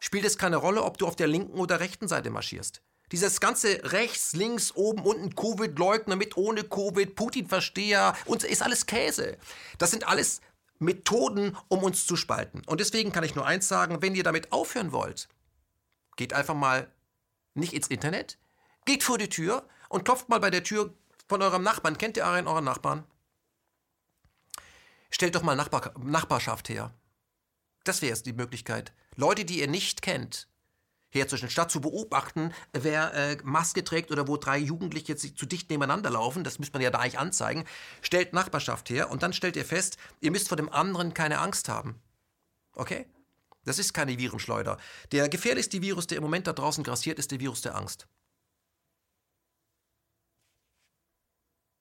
[0.00, 2.82] spielt es keine Rolle, ob du auf der linken oder rechten Seite marschierst.
[3.12, 9.36] Dieses ganze rechts, links, oben, unten, Covid-Leugner mit ohne Covid, Putin-Versteher ist alles Käse.
[9.76, 10.40] Das sind alles
[10.78, 12.62] Methoden, um uns zu spalten.
[12.66, 15.28] Und deswegen kann ich nur eins sagen, wenn ihr damit aufhören wollt,
[16.16, 16.90] geht einfach mal
[17.54, 18.38] nicht ins Internet,
[18.86, 20.94] geht vor die Tür und klopft mal bei der Tür
[21.28, 21.98] von eurem Nachbarn.
[21.98, 23.04] Kennt ihr einen euren Nachbarn?
[25.10, 26.94] Stellt doch mal Nachbar Nachbarschaft her.
[27.84, 28.94] Das wäre jetzt die Möglichkeit.
[29.16, 30.48] Leute, die ihr nicht kennt,
[31.14, 36.10] herzustellen, statt zu beobachten, wer äh, Maske trägt oder wo drei Jugendliche zu dicht nebeneinander
[36.10, 37.64] laufen, das müsste man ja da eigentlich anzeigen,
[38.00, 41.68] stellt Nachbarschaft her und dann stellt ihr fest, ihr müsst vor dem anderen keine Angst
[41.68, 42.00] haben.
[42.74, 43.06] Okay?
[43.64, 44.78] Das ist keine Virenschleuder.
[45.12, 48.08] Der gefährlichste Virus, der im Moment da draußen grassiert, ist der Virus der Angst.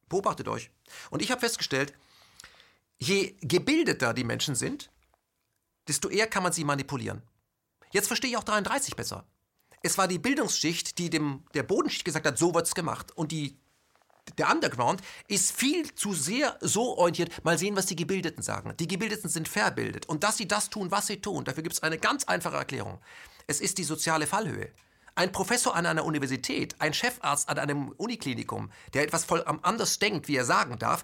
[0.08, 0.70] Beobachtet euch.
[1.10, 1.94] Und ich habe festgestellt,
[3.00, 4.91] je gebildeter die Menschen sind,
[5.88, 7.24] desto eher kann man sie manipulieren.
[7.91, 9.25] Jetzt verstehe ich auch 33 besser.
[9.84, 13.12] Es war die Bildungsschicht, die dem, der Bodenschicht gesagt hat, so wird's gemacht.
[13.15, 13.58] Und die,
[14.38, 18.75] der Underground ist viel zu sehr so orientiert, mal sehen, was die Gebildeten sagen.
[18.80, 20.08] Die Gebildeten sind verbildet.
[20.08, 22.99] Und dass sie das tun, was sie tun, dafür gibt es eine ganz einfache Erklärung.
[23.47, 24.71] Es ist die soziale Fallhöhe.
[25.15, 30.27] Ein Professor an einer Universität, ein Chefarzt an einem Uniklinikum, der etwas voll anders denkt,
[30.27, 31.04] wie er sagen darf,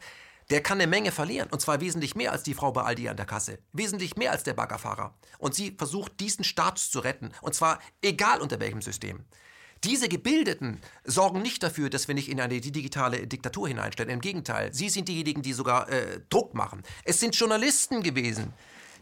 [0.50, 1.50] der kann eine Menge verlieren.
[1.50, 3.60] Und zwar wesentlich mehr als die Frau bei Aldi an der Kasse.
[3.74, 5.14] Wesentlich mehr als der Baggerfahrer.
[5.38, 7.32] Und sie versucht, diesen Status zu retten.
[7.42, 9.26] Und zwar egal unter welchem System.
[9.84, 14.12] Diese Gebildeten sorgen nicht dafür, dass wir nicht in eine digitale Diktatur hineinstellen.
[14.12, 16.82] Im Gegenteil, sie sind diejenigen, die sogar äh, Druck machen.
[17.04, 18.54] Es sind Journalisten gewesen,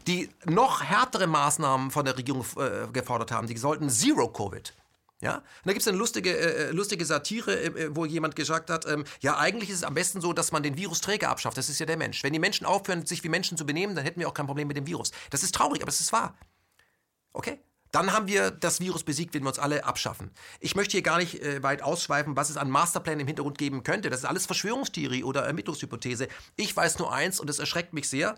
[0.06, 3.46] die noch härtere Maßnahmen von der Regierung äh, gefordert haben.
[3.46, 4.74] Die sollten Zero Covid.
[5.20, 5.36] Ja?
[5.36, 8.70] Und da gibt es eine lustige, äh, äh, lustige Satire, äh, äh, wo jemand gesagt
[8.70, 11.56] hat, ähm, ja, eigentlich ist es am besten so, dass man den Virusträger abschafft.
[11.56, 12.22] Das ist ja der Mensch.
[12.22, 14.68] Wenn die Menschen aufhören, sich wie Menschen zu benehmen, dann hätten wir auch kein Problem
[14.68, 15.12] mit dem Virus.
[15.30, 16.38] Das ist traurig, aber es ist wahr.
[17.32, 17.58] Okay?
[17.92, 20.30] Dann haben wir das Virus besiegt, wenn wir uns alle abschaffen.
[20.60, 23.84] Ich möchte hier gar nicht äh, weit ausschweifen, was es an Masterplänen im Hintergrund geben
[23.84, 24.10] könnte.
[24.10, 26.28] Das ist alles Verschwörungstheorie oder Ermittlungshypothese.
[26.56, 28.36] Ich weiß nur eins und es erschreckt mich sehr.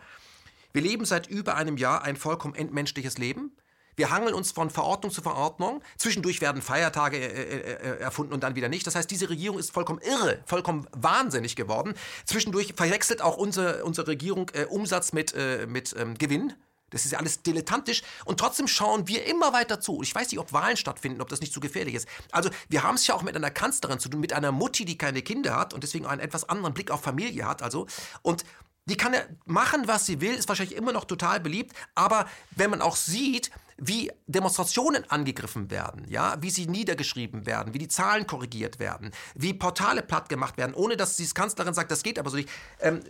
[0.72, 3.56] Wir leben seit über einem Jahr ein vollkommen entmenschliches Leben.
[3.98, 5.82] Wir hangeln uns von Verordnung zu Verordnung.
[5.96, 8.86] Zwischendurch werden Feiertage äh, äh, äh, erfunden und dann wieder nicht.
[8.86, 11.94] Das heißt, diese Regierung ist vollkommen irre, vollkommen wahnsinnig geworden.
[12.24, 16.52] Zwischendurch verwechselt auch unsere, unsere Regierung äh, Umsatz mit, äh, mit ähm, Gewinn.
[16.90, 20.00] Das ist ja alles dilettantisch und trotzdem schauen wir immer weiter zu.
[20.02, 22.06] Ich weiß nicht, ob Wahlen stattfinden, ob das nicht zu gefährlich ist.
[22.30, 24.96] Also wir haben es ja auch mit einer Kanzlerin zu tun, mit einer Mutti, die
[24.96, 27.62] keine Kinder hat und deswegen einen etwas anderen Blick auf Familie hat.
[27.62, 27.88] Also
[28.22, 28.44] und
[28.86, 31.74] die kann ja machen, was sie will, ist wahrscheinlich immer noch total beliebt.
[31.96, 37.78] Aber wenn man auch sieht, wie Demonstrationen angegriffen werden, ja, wie sie niedergeschrieben werden, wie
[37.78, 42.02] die Zahlen korrigiert werden, wie Portale platt gemacht werden, ohne dass die Kanzlerin sagt, das
[42.02, 42.50] geht aber so nicht.
[42.80, 43.00] Ähm,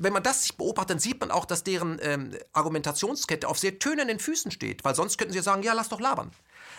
[0.00, 3.78] wenn man das sich beobachtet, dann sieht man auch, dass deren ähm, Argumentationskette auf sehr
[3.78, 6.30] tönernen Füßen steht, weil sonst könnten sie sagen, ja, lass doch labern.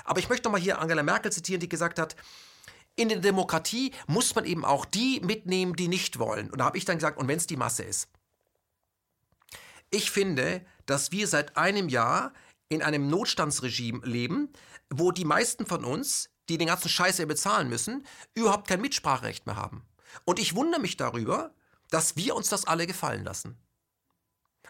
[0.05, 2.15] Aber ich möchte noch mal hier Angela Merkel zitieren, die gesagt hat,
[2.95, 6.49] in der Demokratie muss man eben auch die mitnehmen, die nicht wollen.
[6.49, 8.09] Und da habe ich dann gesagt, und wenn es die Masse ist.
[9.89, 12.33] Ich finde, dass wir seit einem Jahr
[12.69, 14.53] in einem Notstandsregime leben,
[14.89, 19.45] wo die meisten von uns, die den ganzen Scheiß ja bezahlen müssen, überhaupt kein Mitspracherecht
[19.45, 19.83] mehr haben.
[20.25, 21.53] Und ich wundere mich darüber,
[21.89, 23.57] dass wir uns das alle gefallen lassen.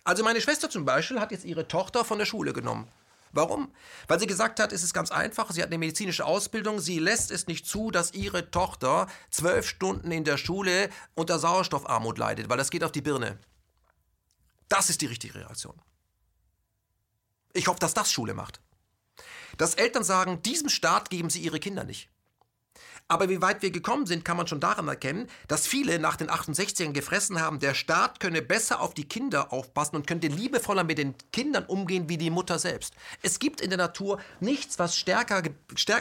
[0.04, 2.90] Also meine Schwester zum Beispiel hat jetzt ihre Tochter von der Schule genommen.
[3.32, 3.72] Warum?
[4.08, 7.30] Weil sie gesagt hat, es ist ganz einfach, sie hat eine medizinische Ausbildung, sie lässt
[7.30, 12.58] es nicht zu, dass ihre Tochter zwölf Stunden in der Schule unter Sauerstoffarmut leidet, weil
[12.58, 13.38] das geht auf die Birne.
[14.68, 15.80] Das ist die richtige Reaktion.
[17.54, 18.62] Ich hoffe, dass das Schule macht.
[19.58, 22.10] Dass Eltern sagen, diesem Staat geben sie ihre Kinder nicht.
[23.12, 26.30] Aber wie weit wir gekommen sind, kann man schon daran erkennen, dass viele nach den
[26.30, 31.00] 68ern gefressen haben, der Staat könne besser auf die Kinder aufpassen und könnte liebevoller mit
[31.00, 32.94] den Kindern umgehen wie die Mutter selbst.
[33.24, 35.42] Es gibt in der Natur nichts, was stärker,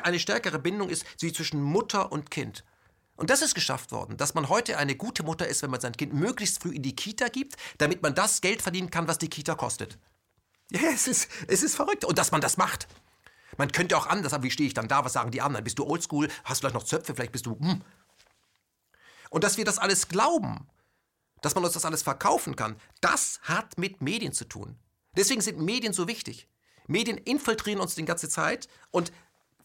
[0.02, 2.62] eine stärkere Bindung ist, wie zwischen Mutter und Kind.
[3.16, 5.96] Und das ist geschafft worden, dass man heute eine gute Mutter ist, wenn man sein
[5.96, 9.30] Kind möglichst früh in die Kita gibt, damit man das Geld verdienen kann, was die
[9.30, 9.98] Kita kostet.
[10.70, 12.04] Ja, es ist, es ist verrückt.
[12.04, 12.88] Und dass man das macht.
[13.56, 15.04] Man könnte auch anders, aber wie stehe ich dann da?
[15.04, 15.64] Was sagen die anderen?
[15.64, 16.28] Bist du oldschool?
[16.44, 17.14] Hast du vielleicht noch Zöpfe?
[17.14, 17.58] Vielleicht bist du.
[17.58, 17.82] Hm.
[19.30, 20.68] Und dass wir das alles glauben,
[21.42, 24.78] dass man uns das alles verkaufen kann, das hat mit Medien zu tun.
[25.16, 26.48] Deswegen sind Medien so wichtig.
[26.86, 29.12] Medien infiltrieren uns die ganze Zeit und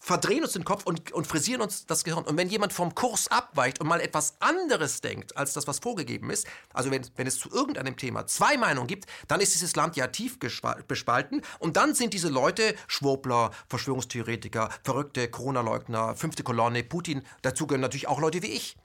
[0.03, 2.25] verdrehen uns den Kopf und, und frisieren uns das Gehirn.
[2.25, 6.29] Und wenn jemand vom Kurs abweicht und mal etwas anderes denkt, als das, was vorgegeben
[6.29, 9.95] ist, also wenn, wenn es zu irgendeinem Thema zwei Meinungen gibt, dann ist dieses Land
[9.95, 17.23] ja tief bespalten und dann sind diese Leute Schwurbler, Verschwörungstheoretiker, verrückte Corona-Leugner, fünfte Kolonne, Putin,
[17.41, 18.75] dazu gehören natürlich auch Leute wie ich.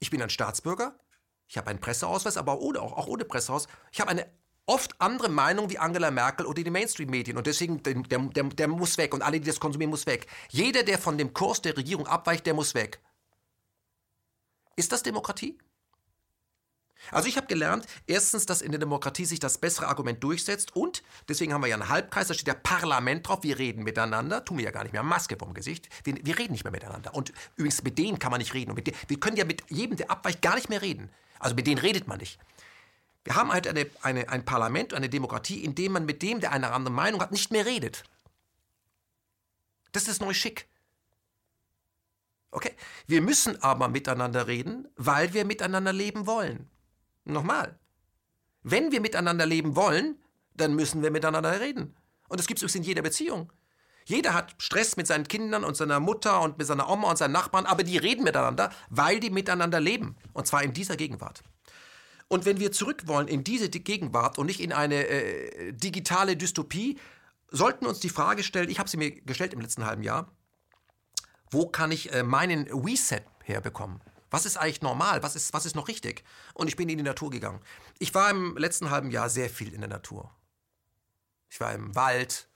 [0.00, 0.98] Ich bin ein Staatsbürger,
[1.46, 3.72] ich habe einen Presseausweis, aber ohne, auch, auch ohne Presseausweis.
[3.92, 4.26] Ich habe eine
[4.68, 7.36] oft andere Meinung wie Angela Merkel oder die Mainstream-Medien.
[7.36, 9.14] Und deswegen, der, der, der muss weg.
[9.14, 10.26] Und alle, die das konsumieren, muss weg.
[10.50, 13.00] Jeder, der von dem Kurs der Regierung abweicht, der muss weg.
[14.76, 15.58] Ist das Demokratie?
[17.10, 21.02] Also ich habe gelernt, erstens, dass in der Demokratie sich das bessere Argument durchsetzt und
[21.28, 24.58] deswegen haben wir ja einen Halbkreis, da steht ja Parlament drauf, wir reden miteinander, tun
[24.58, 27.14] wir ja gar nicht mehr, Maske vom Gesicht, wir, wir reden nicht mehr miteinander.
[27.14, 28.70] Und übrigens, mit denen kann man nicht reden.
[28.70, 31.08] Und mit denen, wir können ja mit jedem, der abweicht, gar nicht mehr reden.
[31.38, 32.38] Also mit denen redet man nicht.
[33.28, 36.50] Wir haben halt eine, eine, ein Parlament, eine Demokratie, in dem man mit dem, der
[36.50, 38.04] eine andere Meinung hat, nicht mehr redet.
[39.92, 40.66] Das ist neue Schick.
[42.52, 42.72] Okay?
[43.06, 46.70] Wir müssen aber miteinander reden, weil wir miteinander leben wollen.
[47.26, 47.78] Nochmal.
[48.62, 50.16] Wenn wir miteinander leben wollen,
[50.54, 51.94] dann müssen wir miteinander reden.
[52.30, 53.52] Und das gibt es in jeder Beziehung.
[54.06, 57.32] Jeder hat Stress mit seinen Kindern und seiner Mutter und mit seiner Oma und seinen
[57.32, 60.16] Nachbarn, aber die reden miteinander, weil die miteinander leben.
[60.32, 61.42] Und zwar in dieser Gegenwart.
[62.28, 66.98] Und wenn wir zurück wollen in diese Gegenwart und nicht in eine äh, digitale Dystopie,
[67.50, 70.30] sollten uns die Frage stellen, ich habe sie mir gestellt im letzten halben Jahr,
[71.50, 74.02] wo kann ich äh, meinen Reset herbekommen?
[74.30, 75.22] Was ist eigentlich normal?
[75.22, 76.22] Was ist, was ist noch richtig?
[76.52, 77.60] Und ich bin in die Natur gegangen.
[77.98, 80.30] Ich war im letzten halben Jahr sehr viel in der Natur.
[81.48, 82.46] Ich war im Wald,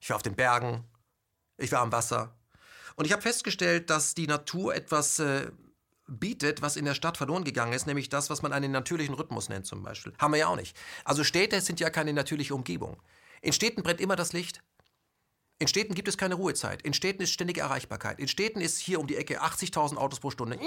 [0.00, 0.84] ich war auf den Bergen,
[1.58, 2.34] ich war am Wasser.
[2.96, 5.50] Und ich habe festgestellt, dass die Natur etwas äh,
[6.08, 9.48] bietet, was in der Stadt verloren gegangen ist, nämlich das, was man einen natürlichen Rhythmus
[9.48, 10.12] nennt zum Beispiel.
[10.18, 10.76] Haben wir ja auch nicht.
[11.04, 13.00] Also Städte sind ja keine natürliche Umgebung.
[13.42, 14.62] In Städten brennt immer das Licht.
[15.58, 16.82] In Städten gibt es keine Ruhezeit.
[16.82, 18.18] In Städten ist ständige Erreichbarkeit.
[18.20, 20.58] In Städten ist hier um die Ecke 80.000 Autos pro Stunde.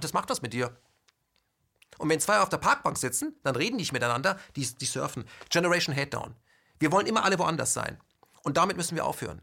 [0.00, 0.76] Das macht was mit dir.
[1.98, 5.24] Und wenn zwei auf der Parkbank sitzen, dann reden die nicht miteinander, die, die surfen.
[5.50, 6.34] Generation Headdown.
[6.78, 8.00] Wir wollen immer alle woanders sein.
[8.42, 9.42] Und damit müssen wir aufhören.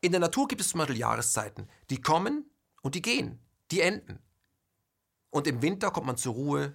[0.00, 1.68] In der Natur gibt es zum Beispiel Jahreszeiten.
[1.90, 2.48] Die kommen
[2.82, 3.40] und die gehen.
[3.70, 4.20] Die enden.
[5.30, 6.74] Und im Winter kommt man zur Ruhe,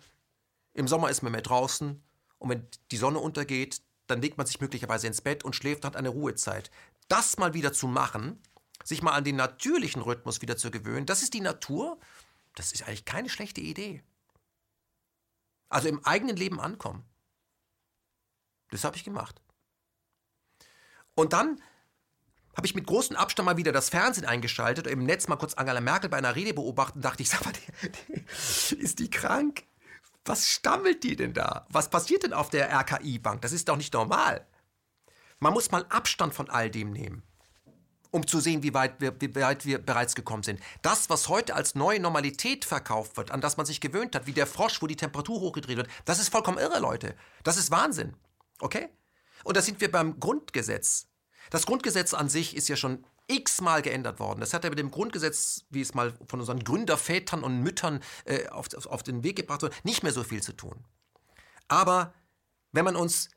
[0.73, 2.03] im Sommer ist man mehr draußen
[2.37, 5.87] und wenn die Sonne untergeht, dann legt man sich möglicherweise ins Bett und schläft und
[5.87, 6.69] hat eine Ruhezeit.
[7.07, 8.41] Das mal wieder zu machen,
[8.83, 11.99] sich mal an den natürlichen Rhythmus wieder zu gewöhnen, das ist die Natur,
[12.55, 14.03] das ist eigentlich keine schlechte Idee.
[15.69, 17.03] Also im eigenen Leben ankommen.
[18.69, 19.41] Das habe ich gemacht.
[21.15, 21.61] Und dann
[22.55, 25.81] habe ich mit großem Abstand mal wieder das Fernsehen eingeschaltet im Netz mal kurz Angela
[25.81, 27.53] Merkel bei einer Rede beobachtet und dachte ich, sag mal,
[28.77, 29.63] ist die krank?
[30.23, 31.67] Was stammelt die denn da?
[31.69, 33.41] Was passiert denn auf der RKI-Bank?
[33.41, 34.45] Das ist doch nicht normal.
[35.39, 37.21] Man muss mal Abstand von all dem nehmen,
[38.09, 40.59] um zu sehen, wie weit, wir, wie weit wir bereits gekommen sind.
[40.81, 44.33] Das, was heute als neue Normalität verkauft wird, an das man sich gewöhnt hat, wie
[44.33, 47.15] der Frosch, wo die Temperatur hochgedreht wird, das ist vollkommen irre, Leute.
[47.43, 48.15] Das ist Wahnsinn.
[48.59, 48.89] Okay?
[49.43, 51.07] Und da sind wir beim Grundgesetz.
[51.49, 54.39] Das Grundgesetz an sich ist ja schon x-mal geändert worden.
[54.39, 58.47] Das hat ja mit dem Grundgesetz, wie es mal von unseren Gründervätern und Müttern äh,
[58.49, 60.84] auf, auf den Weg gebracht wurde, nicht mehr so viel zu tun.
[61.67, 62.13] Aber
[62.71, 63.29] wenn man uns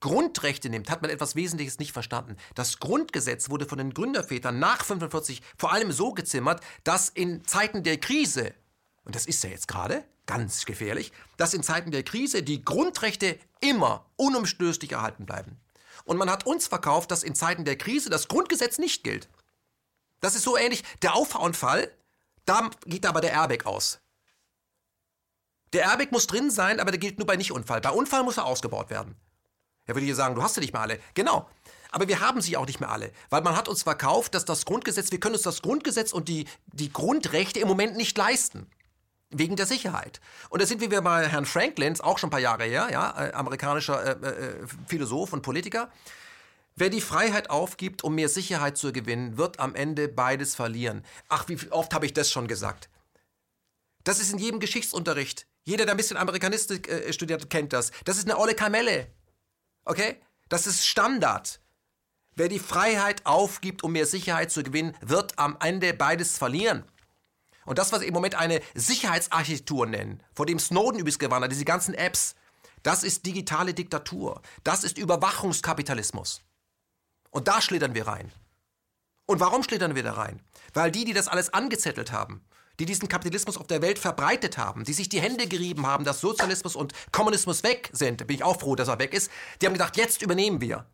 [0.00, 2.36] Grundrechte nimmt, hat man etwas Wesentliches nicht verstanden.
[2.54, 7.82] Das Grundgesetz wurde von den Gründervätern nach 45 vor allem so gezimmert, dass in Zeiten
[7.82, 8.54] der Krise,
[9.04, 13.38] und das ist ja jetzt gerade ganz gefährlich, dass in Zeiten der Krise die Grundrechte
[13.60, 15.58] immer unumstößlich erhalten bleiben.
[16.04, 19.28] Und man hat uns verkauft, dass in Zeiten der Krise das Grundgesetz nicht gilt.
[20.20, 20.82] Das ist so ähnlich.
[21.02, 21.90] Der Auffahrunfall,
[22.44, 24.00] da geht aber der Airbag aus.
[25.72, 27.80] Der Airbag muss drin sein, aber der gilt nur bei Nichtunfall.
[27.80, 29.16] Bei Unfall muss er ausgebaut werden.
[29.86, 31.00] Ja, würde ich sagen, du hast sie nicht mehr alle.
[31.14, 31.48] Genau.
[31.90, 34.64] Aber wir haben sie auch nicht mehr alle, weil man hat uns verkauft, dass das
[34.64, 38.68] Grundgesetz, wir können uns das Grundgesetz und die, die Grundrechte im Moment nicht leisten.
[39.30, 40.20] Wegen der Sicherheit.
[40.50, 43.32] Und da sind wir bei Herrn Franklin, auch schon ein paar Jahre her, ja, äh,
[43.32, 45.90] amerikanischer äh, äh, Philosoph und Politiker.
[46.76, 51.04] Wer die Freiheit aufgibt, um mehr Sicherheit zu gewinnen, wird am Ende beides verlieren.
[51.28, 52.88] Ach, wie oft habe ich das schon gesagt?
[54.04, 55.46] Das ist in jedem Geschichtsunterricht.
[55.64, 57.90] Jeder, der ein bisschen Amerikanistik äh, studiert, kennt das.
[58.04, 59.10] Das ist eine olle Kamelle.
[59.84, 60.20] Okay?
[60.48, 61.60] Das ist Standard.
[62.36, 66.84] Wer die Freiheit aufgibt, um mehr Sicherheit zu gewinnen, wird am Ende beides verlieren.
[67.66, 71.64] Und das, was wir im Moment eine Sicherheitsarchitektur nennen, vor dem Snowden übrigens gewandert, diese
[71.64, 72.34] ganzen Apps,
[72.82, 74.40] das ist digitale Diktatur.
[74.64, 76.40] Das ist Überwachungskapitalismus.
[77.30, 78.32] Und da schlittern wir rein.
[79.26, 80.40] Und warum schlittern wir da rein?
[80.72, 82.44] Weil die, die das alles angezettelt haben,
[82.78, 86.20] die diesen Kapitalismus auf der Welt verbreitet haben, die sich die Hände gerieben haben, dass
[86.20, 89.72] Sozialismus und Kommunismus weg sind, bin ich auch froh, dass er weg ist, die haben
[89.72, 90.86] gedacht, jetzt übernehmen wir.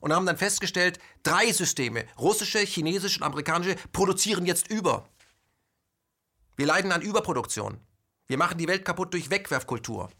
[0.00, 5.08] Und haben dann festgestellt, drei Systeme, russische, chinesische und amerikanische, produzieren jetzt über.
[6.58, 7.78] Wir leiden an Überproduktion.
[8.26, 10.10] Wir machen die Welt kaputt durch Wegwerfkultur.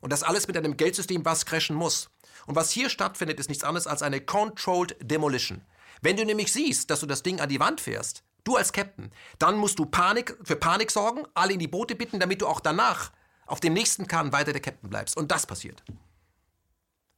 [0.00, 2.08] Und das alles mit einem Geldsystem, was crashen muss.
[2.46, 5.62] Und was hier stattfindet, ist nichts anderes als eine Controlled Demolition.
[6.02, 9.10] Wenn du nämlich siehst, dass du das Ding an die Wand fährst, du als Captain,
[9.40, 12.60] dann musst du Panik, für Panik sorgen, alle in die Boote bitten, damit du auch
[12.60, 13.10] danach
[13.44, 15.16] auf dem nächsten Kahn weiter der Captain bleibst.
[15.16, 15.82] Und das passiert.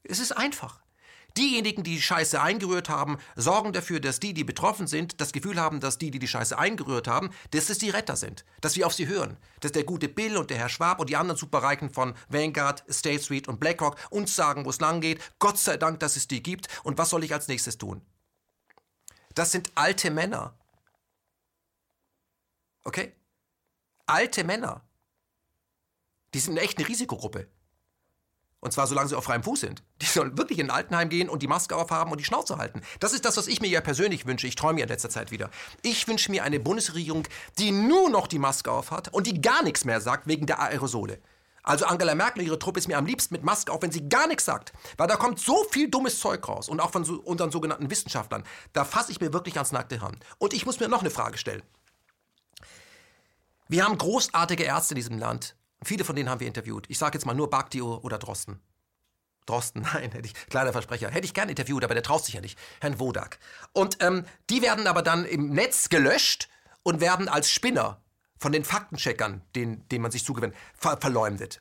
[0.04, 0.80] Es ist einfach.
[1.36, 5.60] Diejenigen, die die Scheiße eingerührt haben, sorgen dafür, dass die, die betroffen sind, das Gefühl
[5.60, 8.86] haben, dass die, die die Scheiße eingerührt haben, dass es die Retter sind, dass wir
[8.86, 11.90] auf sie hören, dass der gute Bill und der Herr Schwab und die anderen Superreichen
[11.90, 15.20] von Vanguard, State Street und BlackRock uns sagen, wo es lang geht.
[15.38, 16.66] Gott sei Dank, dass es die gibt.
[16.82, 18.02] Und was soll ich als nächstes tun?
[19.34, 20.58] Das sind alte Männer.
[22.82, 23.12] Okay?
[24.06, 24.82] Alte Männer.
[26.34, 27.48] Die sind echt eine Risikogruppe.
[28.60, 29.84] Und zwar solange sie auf freiem Fuß sind.
[30.02, 32.82] Die sollen wirklich in ein Altenheim gehen und die Maske aufhaben und die Schnauze halten.
[32.98, 34.48] Das ist das, was ich mir ja persönlich wünsche.
[34.48, 35.50] Ich träume ja in letzter Zeit wieder.
[35.82, 37.24] Ich wünsche mir eine Bundesregierung,
[37.58, 41.20] die nur noch die Maske aufhat und die gar nichts mehr sagt wegen der Aerosole.
[41.62, 44.26] Also Angela Merkel, ihre Truppe ist mir am liebsten mit Maske auf, wenn sie gar
[44.26, 44.72] nichts sagt.
[44.96, 46.68] Weil da kommt so viel dummes Zeug raus.
[46.68, 48.42] Und auch von so, unseren sogenannten Wissenschaftlern.
[48.72, 50.16] Da fasse ich mir wirklich ans nackte Hirn.
[50.38, 51.62] Und ich muss mir noch eine Frage stellen.
[53.68, 55.57] Wir haben großartige Ärzte in diesem Land.
[55.82, 56.86] Viele von denen haben wir interviewt.
[56.88, 58.60] Ich sage jetzt mal nur Bakti oder Drosten.
[59.46, 62.40] Drosten, nein, hätte ich, kleiner Versprecher, hätte ich gern interviewt, aber der traut sich ja
[62.40, 62.58] nicht.
[62.80, 63.38] Herrn Wodak.
[63.72, 66.48] Und ähm, die werden aber dann im Netz gelöscht
[66.82, 68.00] und werden als Spinner
[68.38, 71.60] von den Faktencheckern, denen, denen man sich zugewinnt, ver verleumdet.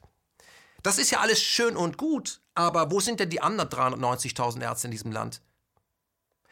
[0.83, 4.87] Das ist ja alles schön und gut, aber wo sind denn die anderen 390.000 Ärzte
[4.87, 5.41] in diesem Land?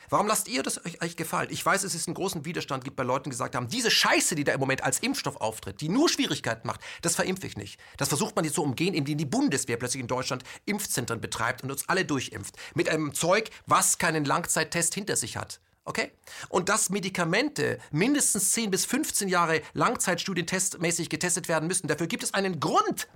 [0.09, 1.49] Warum lasst ihr das euch, euch gefallen?
[1.51, 4.35] Ich weiß, es ist einen großen Widerstand gibt bei Leuten, die gesagt haben, diese Scheiße,
[4.35, 7.79] die da im Moment als Impfstoff auftritt, die nur Schwierigkeiten macht, das verimpfe ich nicht.
[7.97, 11.71] Das versucht man jetzt zu umgehen, indem die Bundeswehr plötzlich in Deutschland Impfzentren betreibt und
[11.71, 12.55] uns alle durchimpft.
[12.75, 15.59] Mit einem Zeug, was keinen Langzeittest hinter sich hat.
[15.85, 16.11] Okay?
[16.49, 22.23] Und dass Medikamente mindestens 10 bis 15 Jahre Langzeitstudien testmäßig getestet werden müssen, dafür gibt
[22.23, 23.07] es einen Grund.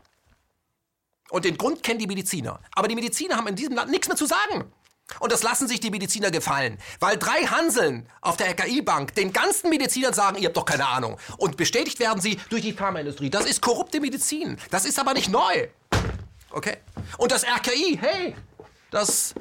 [1.30, 2.60] Und den Grund kennen die Mediziner.
[2.72, 4.72] Aber die Mediziner haben in diesem Land nichts mehr zu sagen.
[5.20, 9.70] Und das lassen sich die Mediziner gefallen, weil drei Hanseln auf der RKI-Bank den ganzen
[9.70, 11.18] Medizinern sagen, ihr habt doch keine Ahnung.
[11.38, 13.30] Und bestätigt werden sie durch die Pharmaindustrie.
[13.30, 14.58] Das ist korrupte Medizin.
[14.70, 15.68] Das ist aber nicht neu.
[16.52, 16.78] Okay?
[17.18, 18.36] Und das RKI, hey,
[18.92, 19.34] das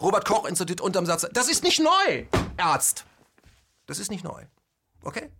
[0.00, 3.04] Robert Koch Institut unterm Satz, das ist nicht neu, Arzt.
[3.86, 4.44] Das ist nicht neu.
[5.02, 5.30] Okay?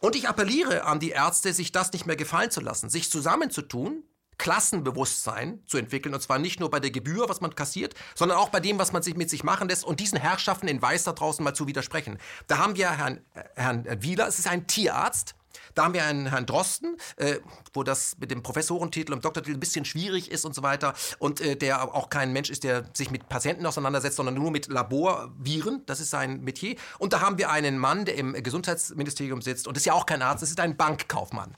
[0.00, 4.02] Und ich appelliere an die Ärzte, sich das nicht mehr gefallen zu lassen, sich zusammenzutun
[4.40, 6.14] Klassenbewusstsein zu entwickeln.
[6.14, 8.90] Und zwar nicht nur bei der Gebühr, was man kassiert, sondern auch bei dem, was
[8.90, 11.66] man sich mit sich machen lässt und diesen Herrschaften in Weiß da draußen mal zu
[11.66, 12.18] widersprechen.
[12.46, 13.20] Da haben wir Herrn,
[13.54, 15.34] Herrn Wieler, es ist ein Tierarzt.
[15.74, 17.36] Da haben wir einen Herrn Drosten, äh,
[17.74, 20.94] wo das mit dem Professorentitel und Doktortitel ein bisschen schwierig ist und so weiter.
[21.18, 24.68] Und äh, der auch kein Mensch ist, der sich mit Patienten auseinandersetzt, sondern nur mit
[24.68, 25.82] Laborviren.
[25.84, 26.76] Das ist sein Metier.
[26.98, 29.68] Und da haben wir einen Mann, der im Gesundheitsministerium sitzt.
[29.68, 31.54] Und ist ja auch kein Arzt, das ist ein Bankkaufmann.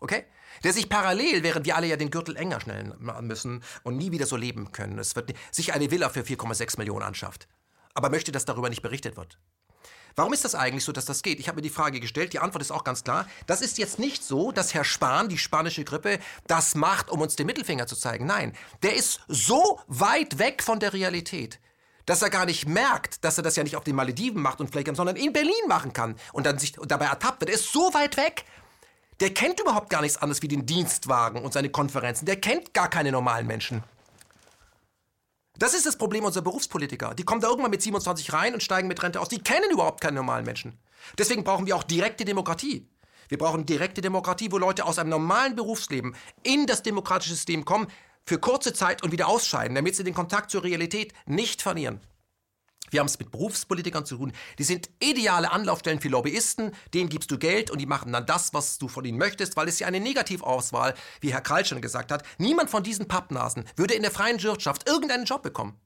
[0.00, 0.24] Okay?
[0.62, 4.26] Der sich parallel, während wir alle ja den Gürtel enger schnellen müssen und nie wieder
[4.26, 7.48] so leben können, es wird sich eine Villa für 4,6 Millionen anschafft,
[7.94, 9.38] aber möchte, dass darüber nicht berichtet wird.
[10.16, 11.38] Warum ist das eigentlich so, dass das geht?
[11.38, 13.26] Ich habe mir die Frage gestellt, die Antwort ist auch ganz klar.
[13.46, 17.36] Das ist jetzt nicht so, dass Herr Spahn die spanische Grippe das macht, um uns
[17.36, 18.26] den Mittelfinger zu zeigen.
[18.26, 18.52] Nein,
[18.82, 21.60] der ist so weit weg von der Realität,
[22.06, 24.70] dass er gar nicht merkt, dass er das ja nicht auf den Malediven macht und
[24.70, 27.50] vielleicht, sondern in Berlin machen kann und dann sich dabei ertappt wird.
[27.50, 28.44] Er ist so weit weg.
[29.20, 32.24] Der kennt überhaupt gar nichts anderes wie den Dienstwagen und seine Konferenzen.
[32.24, 33.84] Der kennt gar keine normalen Menschen.
[35.58, 37.14] Das ist das Problem unserer Berufspolitiker.
[37.14, 39.28] Die kommen da irgendwann mit 27 rein und steigen mit Rente aus.
[39.28, 40.78] Die kennen überhaupt keine normalen Menschen.
[41.18, 42.88] Deswegen brauchen wir auch direkte Demokratie.
[43.28, 47.88] Wir brauchen direkte Demokratie, wo Leute aus einem normalen Berufsleben in das demokratische System kommen,
[48.24, 52.00] für kurze Zeit und wieder ausscheiden, damit sie den Kontakt zur Realität nicht verlieren.
[52.90, 54.32] Wir haben es mit Berufspolitikern zu tun.
[54.58, 56.72] Die sind ideale Anlaufstellen für Lobbyisten.
[56.92, 59.68] Denen gibst du Geld und die machen dann das, was du von ihnen möchtest, weil
[59.68, 62.24] es ja eine Negativauswahl, wie Herr Krall schon gesagt hat.
[62.38, 65.78] Niemand von diesen Pappnasen würde in der freien Wirtschaft irgendeinen Job bekommen,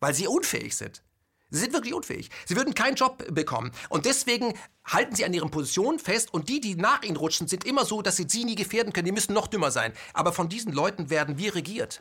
[0.00, 1.02] weil sie unfähig sind.
[1.50, 2.30] Sie sind wirklich unfähig.
[2.46, 3.70] Sie würden keinen Job bekommen.
[3.88, 4.54] Und deswegen
[4.84, 6.34] halten sie an ihren Positionen fest.
[6.34, 9.06] Und die, die nach ihnen rutschen, sind immer so, dass sie sie nie gefährden können.
[9.06, 9.92] Die müssen noch dümmer sein.
[10.14, 12.00] Aber von diesen Leuten werden wir regiert.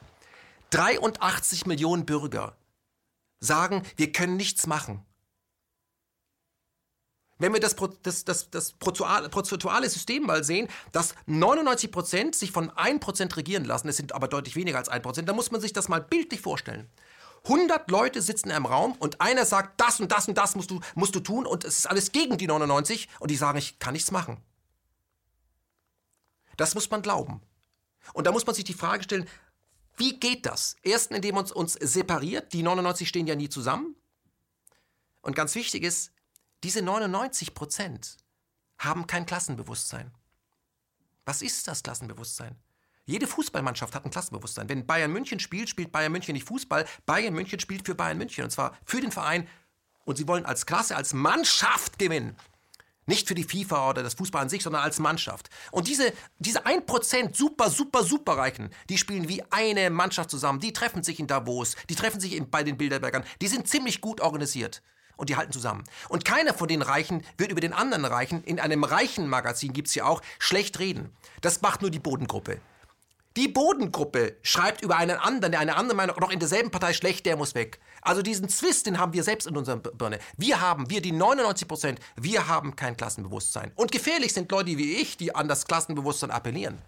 [0.72, 2.56] 83 Millionen Bürger
[3.44, 5.06] sagen, wir können nichts machen.
[7.40, 13.36] Wenn wir das, das, das, das prozentuale System mal sehen, dass 99% sich von 1%
[13.36, 16.00] regieren lassen, es sind aber deutlich weniger als 1%, dann muss man sich das mal
[16.00, 16.90] bildlich vorstellen.
[17.46, 20.80] 100 Leute sitzen einem Raum und einer sagt, das und das und das musst du,
[20.96, 23.94] musst du tun und es ist alles gegen die 99 und die sagen, ich kann
[23.94, 24.38] nichts machen.
[26.56, 27.42] Das muss man glauben.
[28.14, 29.28] Und da muss man sich die Frage stellen,
[29.98, 30.76] wie geht das?
[30.82, 32.54] Erstens, indem man uns separiert.
[32.54, 33.96] Die 99 stehen ja nie zusammen.
[35.22, 36.12] Und ganz wichtig ist,
[36.64, 38.18] diese 99 Prozent
[38.78, 40.12] haben kein Klassenbewusstsein.
[41.26, 42.56] Was ist das Klassenbewusstsein?
[43.06, 44.70] Jede Fußballmannschaft hat ein Klassenbewusstsein.
[44.70, 46.86] Wenn Bayern München spielt, spielt Bayern München nicht Fußball.
[47.06, 48.44] Bayern München spielt für Bayern München.
[48.44, 49.48] Und zwar für den Verein.
[50.06, 52.36] Und sie wollen als Klasse, als Mannschaft gewinnen.
[53.06, 55.50] Nicht für die FIFA oder das Fußball an sich, sondern als Mannschaft.
[55.72, 60.60] Und diese, diese 1% super, super, super Reichen, die spielen wie eine Mannschaft zusammen.
[60.60, 63.24] Die treffen sich in Davos, die treffen sich in, bei den Bilderbergern.
[63.42, 64.82] Die sind ziemlich gut organisiert.
[65.16, 65.84] Und die halten zusammen.
[66.10, 69.88] Und keiner von den Reichen wird über den anderen Reichen, in einem reichen Magazin gibt
[69.88, 71.16] es ja auch, schlecht reden.
[71.42, 72.60] Das macht nur die Bodengruppe.
[73.36, 77.26] Die Bodengruppe schreibt über einen anderen, der eine andere Meinung noch in derselben Partei schlecht,
[77.26, 77.80] der muss weg.
[78.04, 80.20] Also diesen Zwist, den haben wir selbst in unserer Birne.
[80.38, 83.72] Wir haben, wir die 99 Prozent, wir haben kein Klassenbewusstsein.
[83.76, 86.80] Und gefährlich sind Leute wie ich, die an das Klassenbewusstsein appellieren.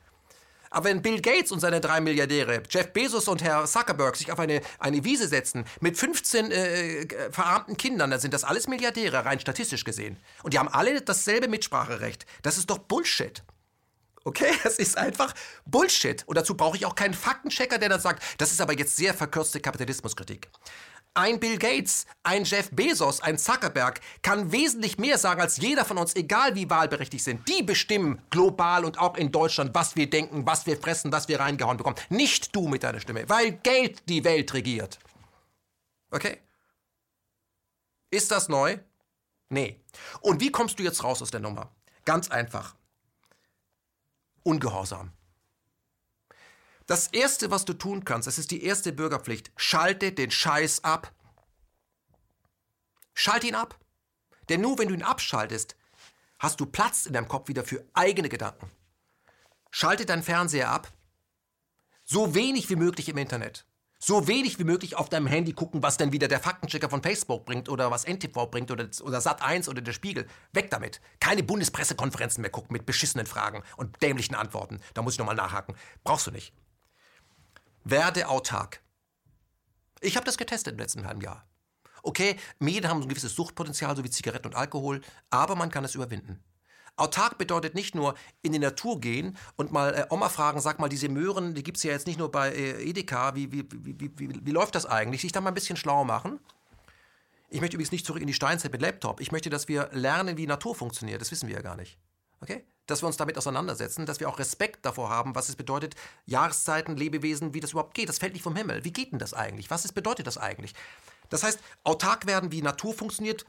[0.76, 4.40] Aber wenn Bill Gates und seine drei Milliardäre, Jeff Bezos und Herr Zuckerberg sich auf
[4.40, 9.40] eine, eine Wiese setzen mit 15 äh, verarmten Kindern, dann sind das alles Milliardäre, rein
[9.40, 10.18] statistisch gesehen.
[10.44, 12.26] Und die haben alle dasselbe Mitspracherecht.
[12.42, 13.42] Das ist doch Bullshit.
[14.26, 15.34] Okay, das ist einfach
[15.66, 16.28] Bullshit.
[16.28, 19.14] Und dazu brauche ich auch keinen Faktenchecker, der dann sagt, das ist aber jetzt sehr
[19.14, 20.50] verkürzte Kapitalismuskritik.
[21.18, 25.98] Ein Bill Gates, ein Jeff Bezos, ein Zuckerberg kann wesentlich mehr sagen als jeder von
[25.98, 27.48] uns, egal wie wahlberechtigt sind.
[27.48, 31.40] Die bestimmen global und auch in Deutschland, was wir denken, was wir fressen, was wir
[31.40, 31.96] reingehauen bekommen.
[32.10, 35.00] Nicht du mit deiner Stimme, weil Geld die Welt regiert.
[36.12, 36.38] Okay?
[38.12, 38.78] Ist das neu?
[39.48, 39.80] Nee.
[40.20, 41.72] Und wie kommst du jetzt raus aus der Nummer?
[42.04, 42.76] Ganz einfach.
[44.44, 45.14] Ungehorsam.
[46.88, 51.12] Das Erste, was du tun kannst, das ist die erste Bürgerpflicht, schalte den Scheiß ab.
[53.14, 53.80] Schalte ihn ab.
[54.50, 55.76] Denn nur wenn du ihn abschaltest,
[56.38, 58.70] hast du Platz in deinem Kopf wieder für eigene Gedanken.
[59.72, 60.92] Schalte deinen Fernseher ab.
[62.04, 63.66] So wenig wie möglich im Internet.
[63.98, 67.46] So wenig wie möglich auf deinem Handy gucken, was dann wieder der Faktenchecker von Facebook
[67.46, 70.28] bringt oder was NTV bringt oder, oder Sat1 oder der Spiegel.
[70.54, 71.02] Weg damit.
[71.20, 74.80] Keine Bundespressekonferenzen mehr gucken mit beschissenen Fragen und dämlichen Antworten.
[74.94, 75.76] Da muss ich nochmal nachhaken.
[76.04, 76.54] Brauchst du nicht.
[77.86, 78.82] Werde autark.
[80.02, 81.48] Ich habe das getestet im letzten halben Jahr.
[82.02, 85.94] Okay, Medien haben ein gewisses Suchtpotenzial, so wie Zigaretten und Alkohol, aber man kann es
[85.94, 86.44] überwinden.
[86.98, 90.90] Autark bedeutet nicht nur in die Natur gehen und mal äh, Oma fragen, sag mal,
[90.90, 94.12] diese Möhren, die gibt es ja jetzt nicht nur bei äh, Edeka, wie, wie, wie,
[94.18, 95.22] wie, läuft das eigentlich?
[95.22, 96.40] Sich da mal ein bisschen schlau machen.
[97.50, 99.20] Ich möchte übrigens nicht zurück in die Steinzeit mit Laptop.
[99.20, 101.22] Ich möchte, dass wir lernen, wie Natur funktioniert.
[101.22, 102.00] Das wissen wir ja gar nicht.
[102.46, 102.64] Okay?
[102.88, 106.96] dass wir uns damit auseinandersetzen, dass wir auch Respekt davor haben, was es bedeutet, Jahreszeiten,
[106.96, 108.10] Lebewesen, wie das überhaupt geht.
[108.10, 108.84] Das fällt nicht vom Himmel.
[108.84, 109.70] Wie geht denn das eigentlich?
[109.70, 110.74] Was ist, bedeutet das eigentlich?
[111.30, 113.46] Das heißt, autark werden, wie Natur funktioniert,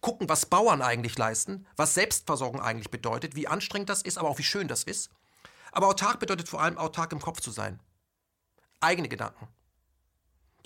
[0.00, 4.38] gucken, was Bauern eigentlich leisten, was Selbstversorgung eigentlich bedeutet, wie anstrengend das ist, aber auch
[4.38, 5.10] wie schön das ist.
[5.72, 7.80] Aber autark bedeutet vor allem autark im Kopf zu sein.
[8.80, 9.48] Eigene Gedanken.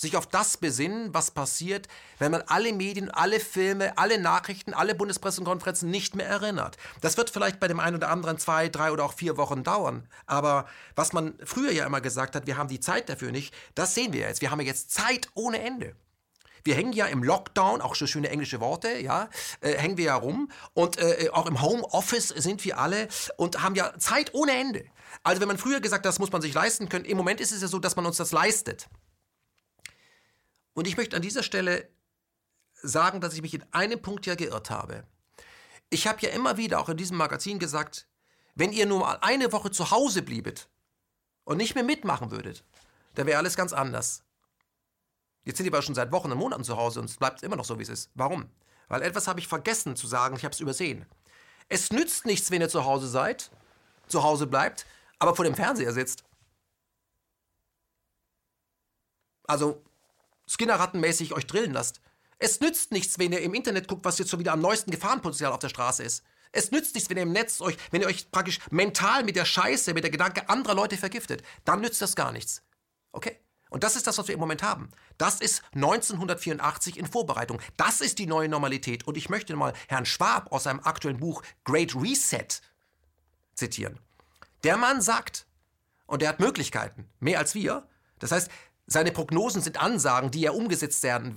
[0.01, 1.89] Sich auf das besinnen, was passiert,
[2.19, 6.77] wenn man alle Medien, alle Filme, alle Nachrichten, alle Bundespressekonferenzen nicht mehr erinnert.
[7.01, 10.09] Das wird vielleicht bei dem einen oder anderen zwei, drei oder auch vier Wochen dauern.
[10.27, 13.95] Aber was man früher ja immer gesagt hat, wir haben die Zeit dafür nicht, das
[13.95, 14.41] sehen wir jetzt.
[14.41, 15.95] Wir haben ja jetzt Zeit ohne Ende.
[16.65, 19.31] Wir hängen ja im Lockdown, auch so schöne englische Worte, ja,
[19.61, 20.51] äh, hängen wir ja rum.
[20.75, 24.85] Und äh, auch im Homeoffice sind wir alle und haben ja Zeit ohne Ende.
[25.23, 27.53] Also wenn man früher gesagt hat, das muss man sich leisten können, im Moment ist
[27.53, 28.89] es ja so, dass man uns das leistet.
[30.79, 31.89] Und ich möchte an dieser Stelle
[32.73, 35.03] sagen, dass ich mich in einem Punkt ja geirrt habe.
[35.91, 38.07] Ich habe ja immer wieder auch in diesem Magazin gesagt,
[38.55, 40.69] wenn ihr nur mal eine Woche zu Hause bliebet
[41.43, 42.63] und nicht mehr mitmachen würdet,
[43.17, 44.23] dann wäre alles ganz anders.
[45.43, 47.57] Jetzt sind die aber schon seit Wochen und Monaten zu Hause und es bleibt immer
[47.57, 48.13] noch so, wie es ist.
[48.15, 48.49] Warum?
[48.87, 51.07] Weil etwas habe ich vergessen zu sagen, ich habe es übersehen.
[51.69, 53.51] Es nützt nichts, wenn ihr zu Hause seid,
[54.07, 54.87] zu Hause bleibt,
[55.19, 56.23] aber vor dem Fernseher sitzt.
[59.43, 59.83] Also
[60.49, 62.01] Skinner-Rattenmäßig euch drillen lasst.
[62.39, 65.53] Es nützt nichts, wenn ihr im Internet guckt, was jetzt schon wieder am neuesten Gefahrenpotenzial
[65.53, 66.25] auf der Straße ist.
[66.53, 69.45] Es nützt nichts, wenn ihr im Netz euch, wenn ihr euch praktisch mental mit der
[69.45, 71.43] Scheiße, mit der Gedanke anderer Leute vergiftet.
[71.65, 72.63] Dann nützt das gar nichts.
[73.13, 73.39] Okay?
[73.71, 74.91] Und das ist das, was wir im Moment haben.
[75.19, 77.61] Das ist 1984 in Vorbereitung.
[77.77, 79.07] Das ist die neue Normalität.
[79.07, 82.47] Und ich möchte mal Herrn Schwab aus seinem aktuellen Buch Great Reset
[83.55, 83.99] zitieren.
[84.65, 85.47] Der Mann sagt,
[86.07, 87.87] und er hat Möglichkeiten, mehr als wir.
[88.19, 88.51] Das heißt,
[88.91, 91.37] seine Prognosen sind Ansagen, die er umgesetzt sehen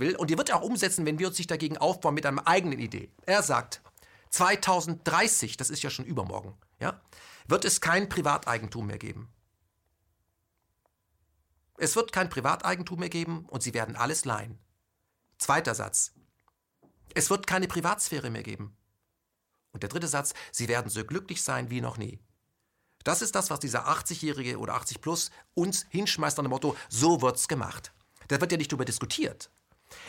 [0.00, 0.16] will.
[0.16, 2.80] Und die wird er auch umsetzen, wenn wir uns nicht dagegen aufbauen mit einer eigenen
[2.80, 3.12] Idee.
[3.24, 3.82] Er sagt,
[4.30, 7.00] 2030, das ist ja schon übermorgen, ja,
[7.46, 9.28] wird es kein Privateigentum mehr geben.
[11.76, 14.58] Es wird kein Privateigentum mehr geben und sie werden alles leihen.
[15.38, 16.14] Zweiter Satz.
[17.14, 18.76] Es wird keine Privatsphäre mehr geben.
[19.70, 22.18] Und der dritte Satz, sie werden so glücklich sein wie noch nie.
[23.08, 27.22] Das ist das, was dieser 80-Jährige oder 80 plus uns hinschmeißt an dem Motto, so
[27.22, 27.90] wird's gemacht.
[28.28, 29.48] Da wird ja nicht darüber diskutiert.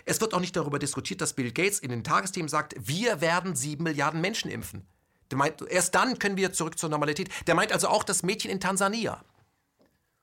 [0.04, 3.56] Es wird auch nicht darüber diskutiert, dass Bill Gates in den Tagesthemen sagt, wir werden
[3.56, 4.86] sieben Milliarden Menschen impfen.
[5.32, 7.30] Der meint, erst dann können wir zurück zur Normalität.
[7.47, 9.24] Der meint also auch das Mädchen in Tansania.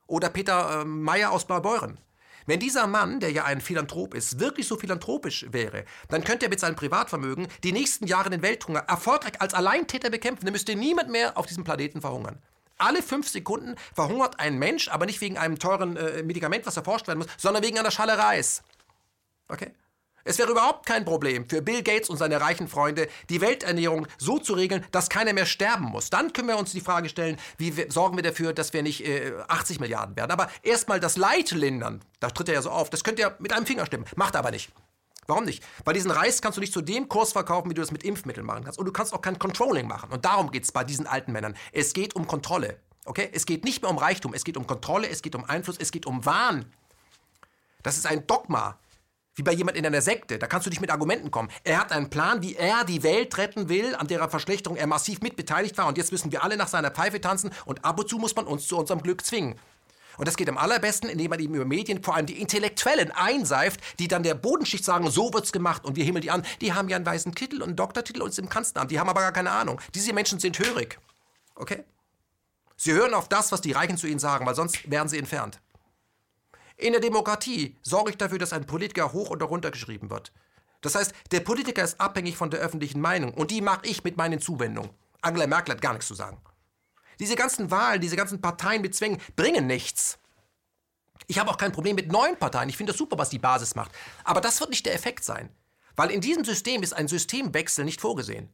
[0.05, 1.97] Oder Peter äh, Meyer aus Blaubeuren.
[2.45, 6.49] Wenn dieser Mann, der ja ein Philanthrop ist, wirklich so philanthropisch wäre, dann könnte er
[6.49, 10.45] mit seinem Privatvermögen die nächsten Jahre den Welthunger erfolgreich als Alleintäter bekämpfen.
[10.45, 12.39] Dann müsste niemand mehr auf diesem Planeten verhungern.
[12.77, 17.07] Alle fünf Sekunden verhungert ein Mensch, aber nicht wegen einem teuren äh, Medikament, was erforscht
[17.07, 18.63] werden muss, sondern wegen einer Schale Reis.
[19.47, 19.71] Okay?
[20.27, 24.39] Es wäre überhaupt kein Problem für Bill Gates und seine reichen Freunde, die Welternährung so
[24.39, 26.09] zu regeln, dass keiner mehr sterben muss.
[26.09, 29.31] Dann können wir uns die Frage stellen, wie sorgen wir dafür, dass wir nicht äh,
[29.47, 30.31] 80 Milliarden werden.
[30.31, 33.53] Aber erstmal das Leid lindern, da tritt er ja so auf, das könnt ihr mit
[33.53, 34.03] einem Finger stimmen.
[34.17, 34.69] Macht aber nicht.
[35.27, 35.61] Warum nicht?
[35.83, 38.45] Weil diesen Reis kannst du nicht zu dem Kurs verkaufen, wie du das mit Impfmitteln
[38.45, 38.79] machen kannst.
[38.79, 40.09] Und du kannst auch kein Controlling machen.
[40.11, 41.55] Und darum geht es bei diesen alten Männern.
[41.73, 42.79] Es geht um Kontrolle.
[43.05, 43.29] Okay?
[43.33, 45.91] Es geht nicht mehr um Reichtum, es geht um Kontrolle, es geht um Einfluss, es
[45.91, 46.65] geht um Wahn.
[47.83, 48.79] Das ist ein Dogma.
[49.35, 50.39] Wie bei jemand in einer Sekte.
[50.39, 51.49] Da kannst du nicht mit Argumenten kommen.
[51.63, 55.21] Er hat einen Plan, wie er die Welt retten will, an deren Verschlechterung er massiv
[55.21, 55.87] mitbeteiligt war.
[55.87, 57.51] Und jetzt müssen wir alle nach seiner Pfeife tanzen.
[57.65, 59.59] Und ab und zu muss man uns zu unserem Glück zwingen.
[60.17, 63.79] Und das geht am allerbesten, indem man eben über Medien vor allem die Intellektuellen einseift,
[63.99, 66.45] die dann der Bodenschicht sagen, so wird's gemacht und wir himmeln die an.
[66.61, 68.91] Die haben ja einen weißen Titel und einen Doktortitel und sind im Kanzleramt.
[68.91, 69.79] Die haben aber gar keine Ahnung.
[69.93, 70.99] Diese Menschen sind hörig.
[71.55, 71.83] Okay?
[72.75, 75.59] Sie hören auf das, was die Reichen zu ihnen sagen, weil sonst werden sie entfernt.
[76.77, 80.31] In der Demokratie sorge ich dafür, dass ein Politiker hoch oder runter geschrieben wird.
[80.81, 84.15] Das heißt, der Politiker ist abhängig von der öffentlichen Meinung und die mache ich mit
[84.15, 84.91] meinen Zuwendungen.
[85.21, 86.37] Angela Merkel hat gar nichts zu sagen.
[87.19, 90.19] Diese ganzen Wahlen, diese ganzen Parteien mit Zwängen bringen nichts.
[91.27, 92.69] Ich habe auch kein Problem mit neuen Parteien.
[92.69, 93.91] Ich finde das super, was die Basis macht.
[94.23, 95.49] Aber das wird nicht der Effekt sein.
[95.95, 98.49] Weil in diesem System ist ein Systemwechsel nicht vorgesehen.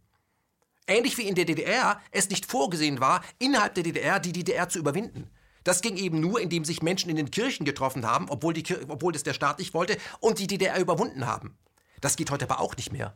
[0.87, 4.79] Ähnlich wie in der DDR es nicht vorgesehen war, innerhalb der DDR die DDR zu
[4.79, 5.29] überwinden.
[5.63, 9.13] Das ging eben nur, indem sich Menschen in den Kirchen getroffen haben, obwohl, die, obwohl
[9.13, 11.57] das der Staat nicht wollte, und die DDR überwunden haben.
[12.01, 13.15] Das geht heute aber auch nicht mehr.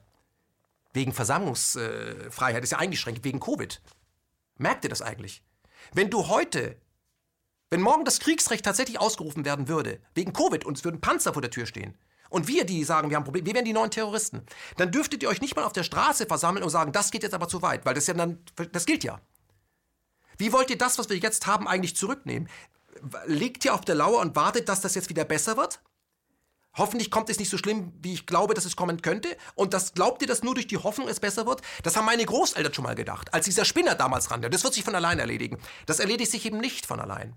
[0.94, 3.82] Wegen Versammlungsfreiheit ist ja eingeschränkt, wegen Covid.
[4.58, 5.44] Merkt ihr das eigentlich?
[5.94, 6.78] Wenn du heute,
[7.70, 11.42] wenn morgen das Kriegsrecht tatsächlich ausgerufen werden würde, wegen Covid und es würden Panzer vor
[11.42, 11.98] der Tür stehen,
[12.30, 14.46] und wir, die sagen, wir haben Probleme, wir wären die neuen Terroristen,
[14.76, 17.34] dann dürftet ihr euch nicht mal auf der Straße versammeln und sagen, das geht jetzt
[17.34, 19.22] aber zu weit, weil das ja dann, das gilt ja.
[20.38, 22.50] Wie wollt ihr das, was wir jetzt haben, eigentlich zurücknehmen?
[23.26, 25.80] Liegt ihr auf der Lauer und wartet, dass das jetzt wieder besser wird?
[26.78, 29.36] Hoffentlich kommt es nicht so schlimm, wie ich glaube, dass es kommen könnte.
[29.56, 31.62] Und das glaubt ihr, dass nur durch die Hoffnung es besser wird?
[31.84, 34.50] Das haben meine Großeltern schon mal gedacht, als dieser Spinner damals rannte.
[34.50, 35.58] Das wird sich von allein erledigen.
[35.88, 37.36] Das erledigt sich eben nicht von allein.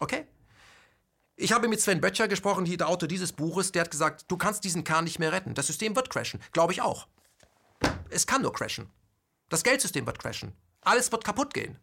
[0.00, 0.26] Okay?
[1.36, 4.62] Ich habe mit Sven Böttcher gesprochen, der Autor dieses Buches, der hat gesagt, du kannst
[4.64, 5.54] diesen Kahn nicht mehr retten.
[5.54, 6.40] Das System wird crashen.
[6.52, 7.08] Glaube ich auch.
[8.10, 8.90] Es kann nur crashen.
[9.48, 10.52] Das Geldsystem wird crashen.
[10.82, 11.78] Alles wird kaputt gehen.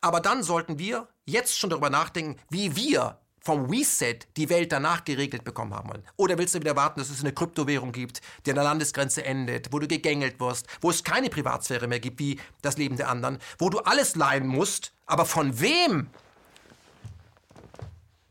[0.00, 5.04] Aber dann sollten wir jetzt schon darüber nachdenken, wie wir vom Reset die Welt danach
[5.04, 6.02] geregelt bekommen haben wollen?
[6.16, 9.72] Oder willst du wieder warten, dass es eine Kryptowährung gibt, die an der Landesgrenze endet,
[9.72, 13.38] wo du gegängelt wirst, wo es keine Privatsphäre mehr gibt, wie das Leben der anderen,
[13.58, 16.08] wo du alles leihen musst, aber von wem?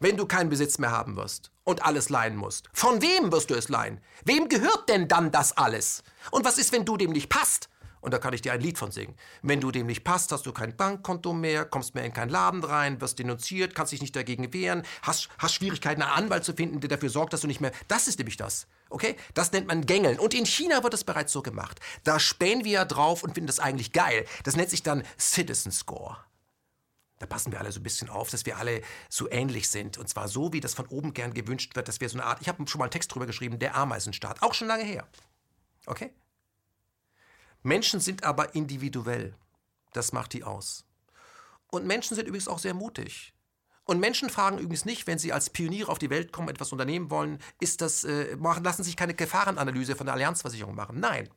[0.02, 2.70] Wenn du keinen Besitz mehr haben wirst und alles leihen musst.
[2.74, 4.02] Von wem wirst du es leihen?
[4.26, 6.04] Wem gehört denn dann das alles?
[6.32, 7.70] Und was ist, wenn du dem nicht passt?
[8.06, 9.16] Und da kann ich dir ein Lied von singen.
[9.42, 12.64] Wenn du dem nicht passt, hast du kein Bankkonto mehr, kommst mehr in keinen Laden
[12.64, 16.80] rein, wirst denunziert, kannst dich nicht dagegen wehren, hast, hast Schwierigkeiten, einen Anwalt zu finden,
[16.82, 17.72] der dafür sorgt, dass du nicht mehr.
[17.88, 18.68] Das ist nämlich das.
[18.92, 19.16] Okay?
[19.34, 20.20] Das nennt man Gängeln.
[20.20, 21.80] Und in China wird es bereits so gemacht.
[22.04, 24.26] Da spähen wir ja drauf und finden das eigentlich geil.
[24.44, 26.16] Das nennt sich dann Citizen Score.
[27.18, 29.98] Da passen wir alle so ein bisschen auf, dass wir alle so ähnlich sind.
[29.98, 32.40] Und zwar so, wie das von oben gern gewünscht wird, dass wir so eine Art,
[32.42, 34.44] ich habe schon mal einen Text drüber geschrieben, der Ameisenstaat.
[34.44, 35.08] Auch schon lange her.
[35.88, 36.14] Okay?
[37.66, 39.34] Menschen sind aber individuell.
[39.92, 40.86] Das macht die aus.
[41.72, 43.34] Und Menschen sind übrigens auch sehr mutig.
[43.86, 47.10] Und Menschen fragen übrigens nicht, wenn sie als Pioniere auf die Welt kommen, etwas unternehmen
[47.10, 51.00] wollen, ist das, äh, machen, lassen sich keine Gefahrenanalyse von der Allianzversicherung machen.
[51.00, 51.28] Nein.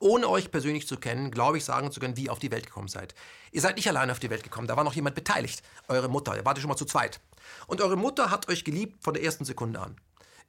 [0.00, 2.66] Ohne euch persönlich zu kennen, glaube ich, sagen zu können, wie ihr auf die Welt
[2.66, 3.14] gekommen seid.
[3.52, 5.62] Ihr seid nicht alleine auf die Welt gekommen, da war noch jemand beteiligt.
[5.86, 7.20] Eure Mutter, ihr wart schon mal zu zweit.
[7.68, 9.96] Und eure Mutter hat euch geliebt von der ersten Sekunde an.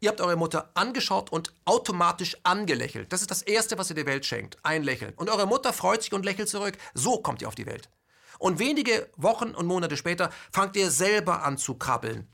[0.02, 3.12] Ihr habt eure Mutter angeschaut und automatisch angelächelt.
[3.12, 4.58] Das ist das Erste, was ihr der Welt schenkt.
[4.64, 5.14] Ein Lächeln.
[5.16, 6.78] Und eure Mutter freut sich und lächelt zurück.
[6.94, 7.90] So kommt ihr auf die Welt.
[8.38, 12.30] Und wenige Wochen und Monate später fangt ihr selber an zu krabbeln.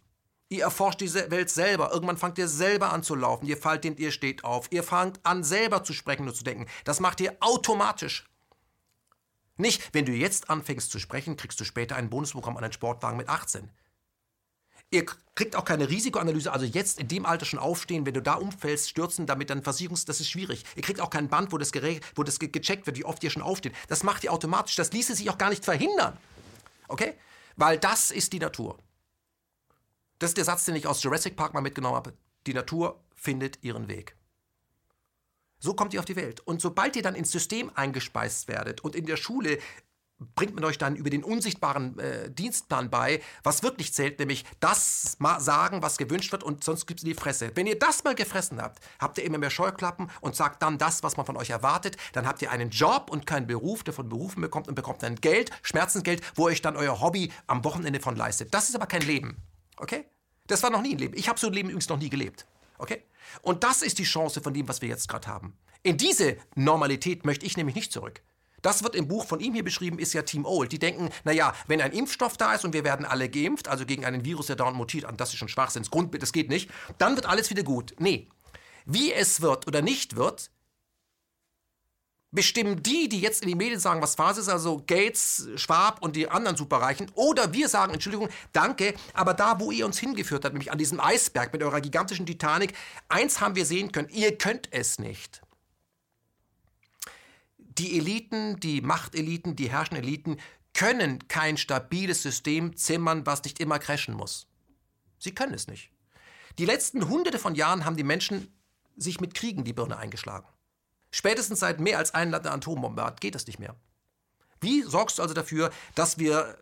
[0.49, 1.91] Ihr erforscht diese Welt selber.
[1.91, 3.47] Irgendwann fangt ihr selber an zu laufen.
[3.47, 4.67] Ihr fallt den, ihr steht auf.
[4.71, 6.67] Ihr fangt an, selber zu sprechen und zu denken.
[6.83, 8.29] Das macht ihr automatisch.
[9.57, 13.17] Nicht, wenn du jetzt anfängst zu sprechen, kriegst du später ein Bonusprogramm an einen Sportwagen
[13.17, 13.71] mit 18.
[14.91, 15.05] Ihr
[15.35, 18.89] kriegt auch keine Risikoanalyse, also jetzt in dem Alter schon aufstehen, wenn du da umfällst,
[18.89, 20.63] stürzen, damit dann Versicherungs, das ist schwierig.
[20.75, 21.73] Ihr kriegt auch kein Band, wo das,
[22.15, 23.73] wo das gecheckt wird, wie oft ihr schon aufsteht.
[23.87, 24.75] Das macht ihr automatisch.
[24.75, 26.17] Das ließe sich auch gar nicht verhindern.
[26.87, 27.15] Okay?
[27.57, 28.77] Weil das ist die Natur.
[30.19, 32.13] Das ist der Satz, den ich aus Jurassic Park mal mitgenommen habe.
[32.47, 34.15] Die Natur findet ihren Weg.
[35.59, 36.41] So kommt ihr auf die Welt.
[36.41, 39.57] Und sobald ihr dann ins System eingespeist werdet und in der Schule
[40.19, 45.17] bringt man euch dann über den unsichtbaren äh, Dienstplan bei, was wirklich zählt, nämlich das
[45.39, 47.51] sagen, was gewünscht wird und sonst gibt es die Fresse.
[47.55, 51.03] Wenn ihr das mal gefressen habt, habt ihr immer mehr Scheuklappen und sagt dann das,
[51.03, 54.07] was man von euch erwartet, dann habt ihr einen Job und keinen Beruf, der von
[54.07, 58.15] Berufen bekommt und bekommt dann Geld, Schmerzensgeld, wo euch dann euer Hobby am Wochenende von
[58.15, 58.53] leistet.
[58.53, 59.37] Das ist aber kein Leben.
[59.77, 60.05] Okay?
[60.47, 61.17] Das war noch nie ein Leben.
[61.17, 62.45] Ich habe so ein Leben übrigens noch nie gelebt.
[62.77, 63.03] Okay?
[63.41, 65.57] Und das ist die Chance von dem, was wir jetzt gerade haben.
[65.83, 68.21] In diese Normalität möchte ich nämlich nicht zurück.
[68.65, 70.71] Das wird im Buch von ihm hier beschrieben, ist ja Team Old.
[70.71, 74.05] Die denken, naja, wenn ein Impfstoff da ist und wir werden alle geimpft, also gegen
[74.05, 77.51] einen Virus, der dauernd mutiert, das ist schon Schwachsinnsgrund, das geht nicht, dann wird alles
[77.51, 77.93] wieder gut.
[77.99, 78.27] Nee.
[78.87, 80.49] Wie es wird oder nicht wird,
[82.31, 86.15] bestimmen die, die jetzt in die Medien sagen, was Phase ist, also Gates, Schwab und
[86.15, 90.55] die anderen Superreichen, oder wir sagen, Entschuldigung, danke, aber da, wo ihr uns hingeführt habt,
[90.55, 92.73] nämlich an diesem Eisberg mit eurer gigantischen Titanic,
[93.09, 95.44] eins haben wir sehen können, ihr könnt es nicht
[97.77, 100.37] die Eliten, die Machteliten, die herrschenden Eliten
[100.73, 104.47] können kein stabiles System zimmern, was nicht immer crashen muss.
[105.17, 105.91] Sie können es nicht.
[106.57, 108.53] Die letzten hunderte von Jahren haben die Menschen
[108.95, 110.47] sich mit Kriegen die Birne eingeschlagen.
[111.11, 113.75] Spätestens seit mehr als einem Land eine Atombombe hat, geht das nicht mehr.
[114.61, 116.57] Wie sorgst du also dafür, dass wir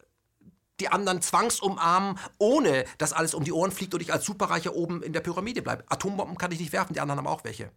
[0.80, 5.04] die anderen zwangsumarmen, ohne dass alles um die Ohren fliegt und ich als Superreicher oben
[5.04, 5.86] in der Pyramide bleibe?
[5.88, 7.72] Atombomben kann ich nicht werfen, die anderen haben auch welche.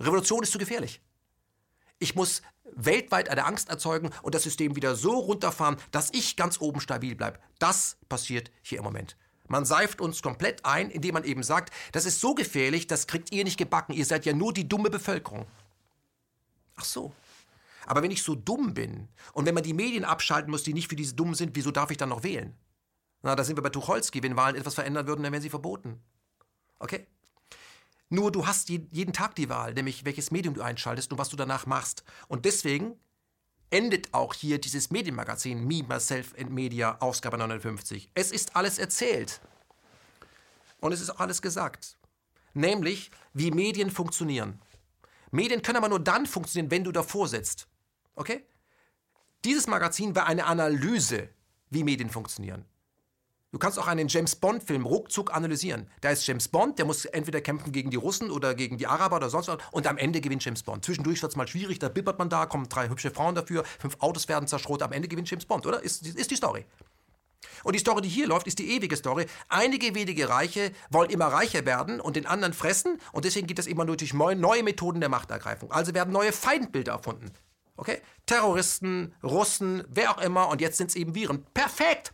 [0.00, 1.00] Revolution ist zu gefährlich.
[1.98, 2.42] Ich muss
[2.74, 7.14] weltweit eine Angst erzeugen und das System wieder so runterfahren, dass ich ganz oben stabil
[7.14, 7.38] bleibe.
[7.58, 9.16] Das passiert hier im Moment.
[9.46, 13.30] Man seift uns komplett ein, indem man eben sagt, das ist so gefährlich, das kriegt
[13.32, 15.46] ihr nicht gebacken, ihr seid ja nur die dumme Bevölkerung.
[16.76, 17.12] Ach so.
[17.86, 20.88] Aber wenn ich so dumm bin und wenn man die Medien abschalten muss, die nicht
[20.88, 22.56] für diese Dummen sind, wieso darf ich dann noch wählen?
[23.22, 24.22] Na, da sind wir bei Tucholsky.
[24.22, 26.02] Wenn Wahlen etwas verändern würden, dann wären sie verboten.
[26.78, 27.06] Okay?
[28.10, 31.36] Nur du hast jeden Tag die Wahl, nämlich welches Medium du einschaltest und was du
[31.36, 32.04] danach machst.
[32.28, 32.98] Und deswegen
[33.70, 38.10] endet auch hier dieses Medienmagazin Me, Myself and Media, Ausgabe 59.
[38.14, 39.40] Es ist alles erzählt.
[40.80, 41.96] Und es ist auch alles gesagt.
[42.52, 44.60] Nämlich, wie Medien funktionieren.
[45.32, 47.66] Medien können aber nur dann funktionieren, wenn du davor sitzt.
[48.14, 48.44] Okay?
[49.44, 51.28] Dieses Magazin war eine Analyse,
[51.70, 52.64] wie Medien funktionieren.
[53.54, 55.86] Du kannst auch einen James Bond-Film ruckzuck analysieren.
[56.00, 59.18] Da ist James Bond, der muss entweder kämpfen gegen die Russen oder gegen die Araber
[59.18, 59.58] oder sonst was.
[59.70, 60.84] Und am Ende gewinnt James Bond.
[60.84, 63.94] Zwischendurch wird es mal schwierig, da bibbert man da, kommen drei hübsche Frauen dafür, fünf
[64.00, 64.88] Autos werden zerschrotet.
[64.88, 65.80] Am Ende gewinnt James Bond, oder?
[65.84, 66.64] Ist, ist die Story.
[67.62, 69.26] Und die Story, die hier läuft, ist die ewige Story.
[69.48, 72.98] Einige wenige Reiche wollen immer reicher werden und den anderen fressen.
[73.12, 75.70] Und deswegen geht es immer nur durch neue Methoden der Machtergreifung.
[75.70, 77.30] Also werden neue Feindbilder erfunden.
[77.76, 78.00] Okay?
[78.26, 80.48] Terroristen, Russen, wer auch immer.
[80.48, 81.46] Und jetzt sind es eben Viren.
[81.54, 82.12] Perfekt!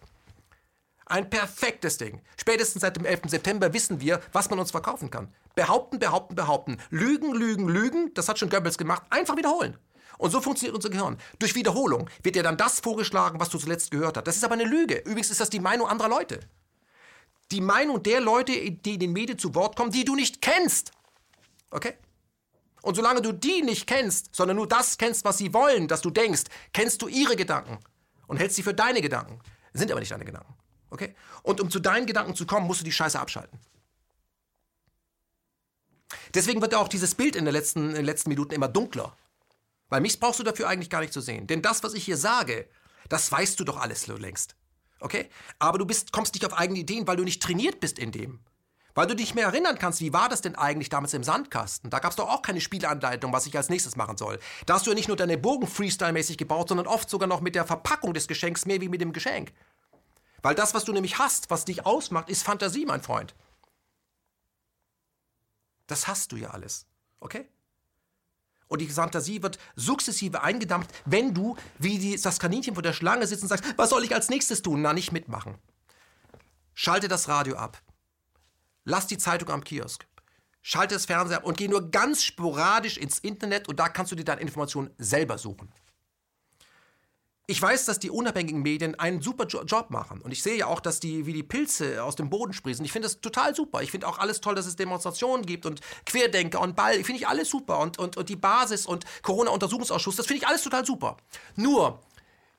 [1.11, 2.21] Ein perfektes Ding.
[2.37, 3.23] Spätestens seit dem 11.
[3.27, 5.27] September wissen wir, was man uns verkaufen kann.
[5.57, 6.77] Behaupten, behaupten, behaupten.
[6.91, 8.15] Lügen, lügen, lügen.
[8.15, 9.03] Das hat schon Goebbels gemacht.
[9.11, 9.77] Einfach wiederholen.
[10.19, 11.19] Und so funktioniert unser Gehirn.
[11.41, 14.29] Durch Wiederholung wird dir dann das vorgeschlagen, was du zuletzt gehört hast.
[14.29, 14.99] Das ist aber eine Lüge.
[14.99, 16.39] Übrigens ist das die Meinung anderer Leute.
[17.51, 20.93] Die Meinung der Leute, die in den Medien zu Wort kommen, die du nicht kennst.
[21.73, 21.95] Okay?
[22.83, 26.11] Und solange du die nicht kennst, sondern nur das kennst, was sie wollen, dass du
[26.11, 27.79] denkst, kennst du ihre Gedanken
[28.29, 29.41] und hältst sie für deine Gedanken.
[29.73, 30.55] Sind aber nicht deine Gedanken.
[30.91, 31.15] Okay?
[31.43, 33.59] Und um zu deinen Gedanken zu kommen, musst du die Scheiße abschalten.
[36.35, 39.17] Deswegen wird auch dieses Bild in, letzten, in den letzten Minuten immer dunkler.
[39.89, 41.47] Weil mich brauchst du dafür eigentlich gar nicht zu sehen.
[41.47, 42.69] Denn das, was ich hier sage,
[43.09, 44.57] das weißt du doch alles längst.
[45.01, 45.29] Okay?
[45.59, 48.41] Aber du bist, kommst nicht auf eigene Ideen, weil du nicht trainiert bist in dem.
[48.95, 51.91] Weil du dich mehr erinnern kannst, wie war das denn eigentlich damals im Sandkasten?
[51.91, 54.39] Da gab es doch auch keine Spielanleitung, was ich als nächstes machen soll.
[54.67, 57.55] Da hast du ja nicht nur deine Bogen freestyle-mäßig gebaut, sondern oft sogar noch mit
[57.55, 59.53] der Verpackung des Geschenks mehr wie mit dem Geschenk.
[60.43, 63.35] Weil das, was du nämlich hast, was dich ausmacht, ist Fantasie, mein Freund.
[65.87, 66.87] Das hast du ja alles.
[67.21, 67.49] Okay?
[68.69, 73.27] Und die Fantasie wird sukzessive eingedampft, wenn du, wie die, das Kaninchen vor der Schlange
[73.27, 74.81] sitzt und sagst, was soll ich als nächstes tun?
[74.81, 75.59] Na, nicht mitmachen.
[76.75, 77.83] Schalte das Radio ab.
[78.85, 80.07] Lass die Zeitung am Kiosk.
[80.63, 84.17] Schalte das Fernseher ab und geh nur ganz sporadisch ins Internet und da kannst du
[84.17, 85.73] dir deine Informationen selber suchen.
[87.51, 90.21] Ich weiß, dass die unabhängigen Medien einen super Job machen.
[90.21, 92.85] Und ich sehe ja auch, dass die wie die Pilze aus dem Boden sprießen.
[92.85, 93.83] Ich finde das total super.
[93.83, 97.03] Ich finde auch alles toll, dass es Demonstrationen gibt und Querdenker und Ball.
[97.03, 97.81] Finde ich alles super.
[97.81, 101.17] Und, und, und die Basis und Corona-Untersuchungsausschuss, das finde ich alles total super.
[101.57, 102.01] Nur,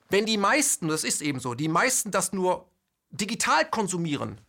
[0.10, 2.68] wenn die meisten, das ist eben so, die meisten das nur
[3.12, 4.42] digital konsumieren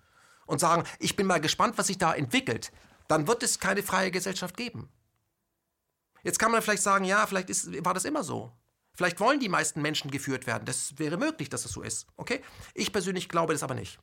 [0.46, 2.72] und sagen, ich bin mal gespannt, was sich da entwickelt,
[3.06, 4.88] dann wird es keine freie Gesellschaft geben.
[6.24, 8.50] Jetzt kann man vielleicht sagen, ja, vielleicht ist, war das immer so.
[8.94, 10.64] Vielleicht wollen die meisten Menschen geführt werden.
[10.64, 12.06] Das wäre möglich, dass es so ist.
[12.16, 12.40] Okay?
[12.74, 13.98] Ich persönlich glaube das aber nicht.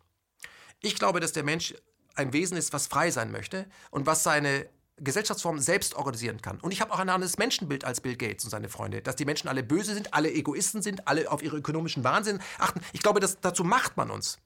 [0.81, 1.75] Ich glaube, dass der Mensch
[2.15, 4.67] ein Wesen ist, was frei sein möchte und was seine
[4.97, 6.59] Gesellschaftsform selbst organisieren kann.
[6.59, 9.25] Und ich habe auch ein anderes Menschenbild als Bill Gates und seine Freunde, dass die
[9.25, 12.81] Menschen alle böse sind, alle Egoisten sind, alle auf ihre ökonomischen Wahnsinn achten.
[12.91, 14.39] Ich glaube, dass, dazu macht man uns.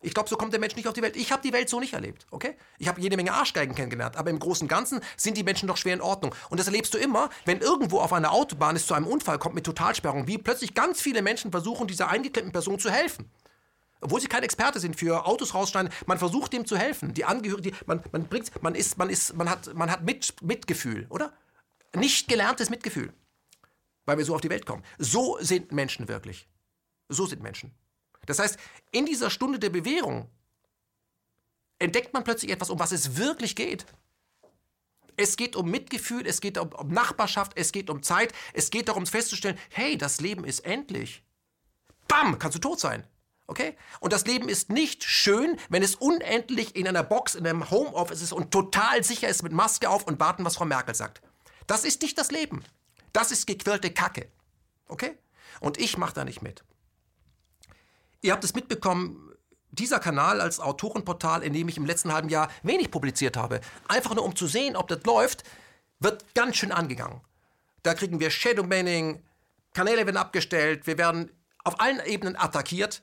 [0.00, 1.16] Ich glaube, so kommt der Mensch nicht auf die Welt.
[1.16, 2.56] Ich habe die Welt so nicht erlebt, okay?
[2.78, 5.76] Ich habe jede Menge Arschgeigen kennengelernt, aber im Großen und Ganzen sind die Menschen doch
[5.76, 6.34] schwer in Ordnung.
[6.50, 9.56] Und das erlebst du immer, wenn irgendwo auf einer Autobahn es zu einem Unfall kommt
[9.56, 13.28] mit Totalsperrung, wie plötzlich ganz viele Menschen versuchen, dieser eingeklemmten Person zu helfen.
[14.00, 17.12] Obwohl sie kein Experte sind für Autos rausschneiden, man versucht dem zu helfen.
[17.14, 21.06] Die Angehörigen, man, man bringt, man ist, man ist, man hat, man hat mit, Mitgefühl,
[21.10, 21.32] oder?
[21.96, 23.12] Nicht gelerntes Mitgefühl,
[24.04, 24.84] weil wir so auf die Welt kommen.
[24.98, 26.48] So sind Menschen wirklich.
[27.08, 27.74] So sind Menschen.
[28.28, 28.58] Das heißt,
[28.92, 30.28] in dieser Stunde der Bewährung
[31.78, 33.86] entdeckt man plötzlich etwas, um was es wirklich geht.
[35.16, 38.88] Es geht um Mitgefühl, es geht um, um, Nachbarschaft, es geht um Zeit, es geht
[38.88, 41.24] darum festzustellen, hey, das Leben ist endlich.
[42.06, 43.04] Bam, kannst du tot sein.
[43.46, 43.76] Okay?
[43.98, 48.20] Und das Leben ist nicht schön, wenn es unendlich in einer Box, in einem Homeoffice
[48.20, 51.22] ist und total sicher ist mit Maske auf und warten, was Frau Merkel sagt.
[51.66, 52.62] Das ist nicht das Leben.
[53.14, 54.30] Das ist gequirlte Kacke.
[54.86, 55.16] Okay?
[55.60, 56.62] Und ich mache da nicht mit.
[58.20, 59.28] Ihr habt es mitbekommen,
[59.70, 64.14] dieser Kanal als Autorenportal, in dem ich im letzten halben Jahr wenig publiziert habe, einfach
[64.14, 65.44] nur um zu sehen, ob das läuft,
[66.00, 67.20] wird ganz schön angegangen.
[67.82, 69.22] Da kriegen wir Shadowbanning,
[69.74, 71.30] Kanäle werden abgestellt, wir werden
[71.64, 73.02] auf allen Ebenen attackiert.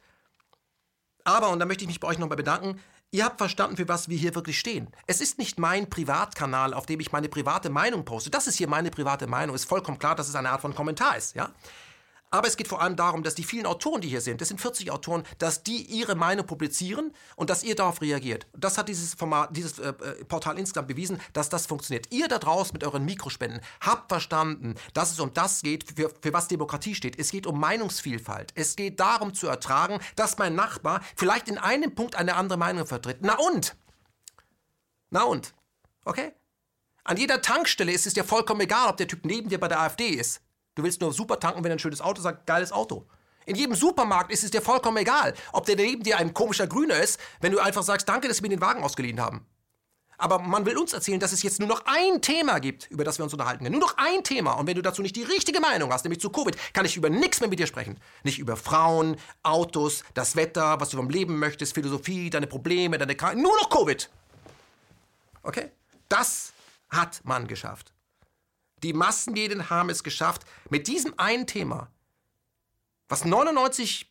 [1.23, 2.79] Aber, und da möchte ich mich bei euch nochmal bedanken,
[3.11, 4.89] ihr habt verstanden, für was wir hier wirklich stehen.
[5.07, 8.29] Es ist nicht mein Privatkanal, auf dem ich meine private Meinung poste.
[8.29, 9.55] Das ist hier meine private Meinung.
[9.55, 11.51] Ist vollkommen klar, dass es eine Art von Kommentar ist, ja?
[12.31, 14.59] Aber es geht vor allem darum, dass die vielen Autoren, die hier sind, das sind
[14.59, 18.47] 40 Autoren, dass die ihre Meinung publizieren und dass ihr darauf reagiert.
[18.53, 22.11] Das hat dieses Format, dieses äh, äh, Portal insgesamt bewiesen, dass das funktioniert.
[22.11, 26.33] Ihr da draußen mit euren Mikrospenden habt verstanden, dass es um das geht, für, für
[26.33, 27.17] was Demokratie steht.
[27.19, 28.51] Es geht um Meinungsvielfalt.
[28.55, 32.85] Es geht darum zu ertragen, dass mein Nachbar vielleicht in einem Punkt eine andere Meinung
[32.85, 33.19] vertritt.
[33.21, 33.77] Na und?
[35.09, 35.53] Na und?
[36.03, 36.33] Okay?
[37.03, 39.79] An jeder Tankstelle ist es dir vollkommen egal, ob der Typ neben dir bei der
[39.79, 40.41] AfD ist.
[40.75, 43.05] Du willst nur super tanken, wenn ein schönes Auto sagt, geiles Auto.
[43.45, 46.97] In jedem Supermarkt ist es dir vollkommen egal, ob der neben dir ein komischer Grüner
[46.97, 49.45] ist, wenn du einfach sagst, danke, dass wir den Wagen ausgeliehen haben.
[50.17, 53.19] Aber man will uns erzählen, dass es jetzt nur noch ein Thema gibt, über das
[53.19, 53.77] wir uns unterhalten können.
[53.77, 54.53] Nur noch ein Thema.
[54.53, 57.09] Und wenn du dazu nicht die richtige Meinung hast, nämlich zu Covid, kann ich über
[57.09, 57.99] nichts mehr mit dir sprechen.
[58.23, 63.15] Nicht über Frauen, Autos, das Wetter, was du vom Leben möchtest, Philosophie, deine Probleme, deine
[63.15, 63.41] Krankheiten.
[63.41, 64.09] Nur noch Covid.
[65.43, 65.71] Okay?
[66.07, 66.53] Das
[66.89, 67.94] hat man geschafft.
[68.85, 71.89] Die Massenmedien haben es geschafft, mit diesem einen Thema,
[73.09, 74.05] was 99%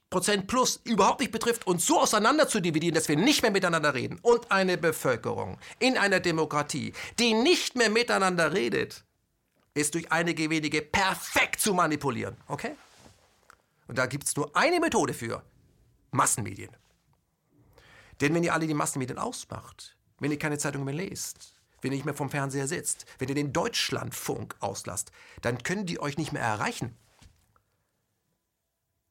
[0.49, 4.19] plus überhaupt nicht betrifft, uns so auseinander zu dividieren, dass wir nicht mehr miteinander reden.
[4.23, 9.05] Und eine Bevölkerung in einer Demokratie, die nicht mehr miteinander redet,
[9.75, 12.37] ist durch einige wenige perfekt zu manipulieren.
[12.49, 12.75] Okay?
[13.87, 15.45] Und da gibt es nur eine Methode für.
[16.11, 16.71] Massenmedien.
[18.21, 21.54] Denn wenn ihr alle die Massenmedien ausmacht, wenn ihr keine Zeitung mehr lest,
[21.85, 25.13] wenn ihr nicht mehr vom Fernseher sitzt, wenn ihr den Deutschlandfunk auslasst,
[25.43, 26.97] dann können die euch nicht mehr erreichen.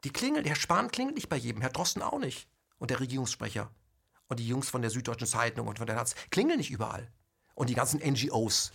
[0.03, 2.49] Die klingelt, Herr Spahn klingelt nicht bei jedem, Herr Drosten auch nicht.
[2.80, 3.69] Und der Regierungssprecher.
[4.28, 7.09] Und die Jungs von der Süddeutschen Zeitung und von der Taz klingeln nicht überall.
[7.53, 8.71] Und die ganzen NGOs,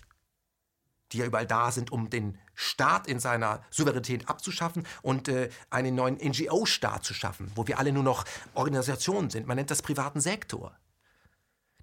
[1.10, 5.96] die ja überall da sind, um den Staat in seiner Souveränität abzuschaffen und äh, einen
[5.96, 8.24] neuen NGO-Staat zu schaffen, wo wir alle nur noch
[8.54, 9.48] Organisationen sind.
[9.48, 10.78] Man nennt das privaten Sektor.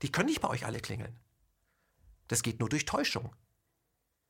[0.01, 1.20] Die können nicht bei euch alle klingeln.
[2.28, 3.36] Das geht nur durch Täuschung.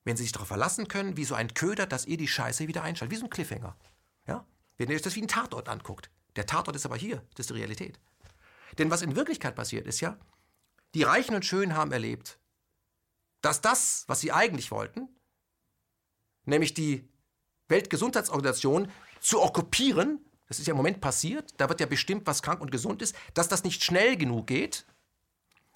[0.04, 2.84] Wenn sie sich darauf verlassen können, wie so ein Köder, dass ihr die Scheiße wieder
[2.84, 3.76] einschaltet, wie so ein Cliffhanger.
[4.28, 4.46] Ja?
[4.78, 6.10] Wenn ihr euch das wie ein Tatort anguckt.
[6.36, 8.00] Der Tatort ist aber hier, das ist die Realität.
[8.78, 10.18] Denn was in Wirklichkeit passiert ist ja,
[10.94, 12.40] die Reichen und Schönen haben erlebt,
[13.42, 15.10] dass das, was sie eigentlich wollten,
[16.46, 17.08] nämlich die
[17.68, 22.62] Weltgesundheitsorganisation zu okkupieren, das ist ja im Moment passiert, da wird ja bestimmt, was krank
[22.62, 24.86] und gesund ist, dass das nicht schnell genug geht.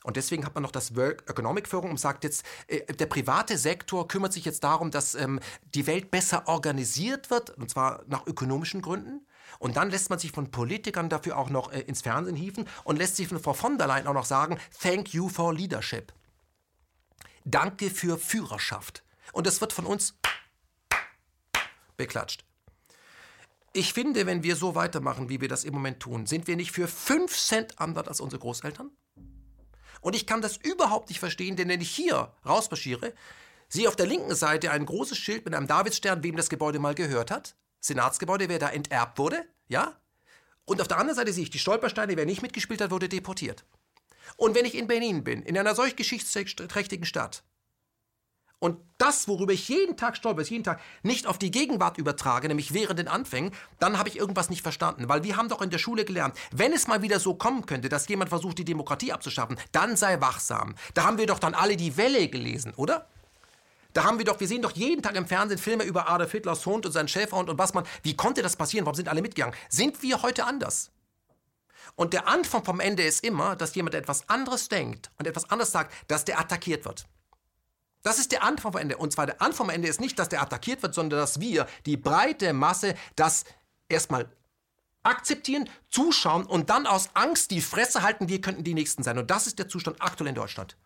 [0.04, 3.58] Und deswegen hat man noch das World Economic Forum und sagt jetzt, äh, der private
[3.58, 5.40] Sektor kümmert sich jetzt darum, dass ähm,
[5.76, 9.26] die Welt besser organisiert wird, und zwar nach ökonomischen Gründen.
[9.58, 12.98] Und dann lässt man sich von Politikern dafür auch noch äh, ins Fernsehen hieven und
[12.98, 16.14] lässt sich von Frau von der Leyen auch noch sagen, thank you for leadership.
[17.44, 19.04] Danke für Führerschaft.
[19.34, 20.16] Und das wird von uns
[21.98, 22.46] beklatscht.
[23.74, 26.72] Ich finde, wenn wir so weitermachen, wie wir das im Moment tun, sind wir nicht
[26.72, 28.92] für 5 Cent anders als unsere Großeltern?
[30.02, 33.14] Und ich kann das überhaupt nicht verstehen, denn wenn ich hier rausmarschiere,
[33.68, 36.96] sehe auf der linken Seite ein großes Schild mit einem Davidstern, wem das Gebäude mal
[36.96, 37.56] gehört hat.
[37.80, 39.96] Senatsgebäude, wer da enterbt wurde, ja?
[40.66, 43.66] Und auf der anderen Seite sehe ich die Stolpersteine, wer nicht mitgespielt hat, wurde deportiert.
[44.38, 47.44] Und wenn ich in Berlin bin, in einer solch geschichtsträchtigen Stadt,
[48.60, 52.74] und das, worüber ich jeden Tag stolper, jeden Tag nicht auf die Gegenwart übertrage, nämlich
[52.74, 55.08] während den Anfängen, dann habe ich irgendwas nicht verstanden.
[55.08, 57.88] Weil wir haben doch in der Schule gelernt, wenn es mal wieder so kommen könnte,
[57.88, 60.76] dass jemand versucht, die Demokratie abzuschaffen, dann sei wachsam.
[60.94, 63.08] Da haben wir doch dann alle die Welle gelesen, oder?
[63.94, 66.66] Da haben wir doch, wir sehen doch jeden Tag im Fernsehen Filme über Adolf Hitlers
[66.66, 68.86] Hund und seinen Schäferhund und was man, wie konnte das passieren?
[68.86, 69.56] Warum sind alle mitgegangen?
[69.70, 70.92] Sind wir heute anders?
[71.96, 75.72] Und der Anfang vom Ende ist immer, dass jemand etwas anderes denkt und etwas anderes
[75.72, 77.06] sagt, dass der attackiert wird.
[78.04, 78.98] Das ist der Anfang vom Ende.
[78.98, 81.68] Und zwar der Anfang vom Ende ist nicht, dass der attackiert wird, sondern dass wir,
[81.86, 83.44] die breite Masse, das
[83.90, 84.30] erstmal
[85.04, 89.18] akzeptieren, zuschauen und dann aus Angst die Fresse halten, wir könnten die Nächsten sein.
[89.18, 90.78] Und das ist der Zustand aktuell in Deutschland.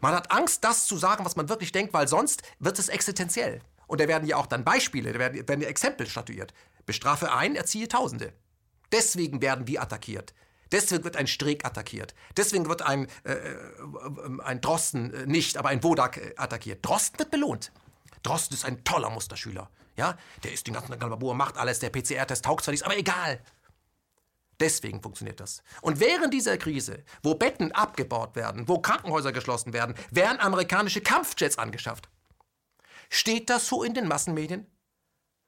[0.00, 3.60] Man hat Angst, das zu sagen, was man wirklich denkt, weil sonst wird es existenziell.
[3.86, 6.52] Und da werden ja auch dann Beispiele, da werden, werden ja Exempel statuiert.
[6.86, 8.32] Bestrafe einen, erziehe Tausende.
[8.92, 10.34] Deswegen werden wir attackiert.
[10.72, 12.14] Deswegen wird ein Streeck attackiert.
[12.36, 13.58] Deswegen wird ein, äh, äh
[14.44, 16.84] ein Drosten äh, nicht, aber ein Wodak äh, attackiert.
[16.84, 17.72] Drosten wird belohnt.
[18.22, 19.70] Drosten ist ein toller Musterschüler.
[19.96, 20.16] Ja?
[20.44, 23.40] Der ist den ganzen Tag Galabur, macht alles, der PCR-Test taugt zwar nichts, aber egal.
[24.60, 25.62] Deswegen funktioniert das.
[25.82, 31.58] Und während dieser Krise, wo Betten abgebaut werden, wo Krankenhäuser geschlossen werden, werden amerikanische Kampfjets
[31.58, 32.08] angeschafft.
[33.08, 34.66] Steht das so in den Massenmedien?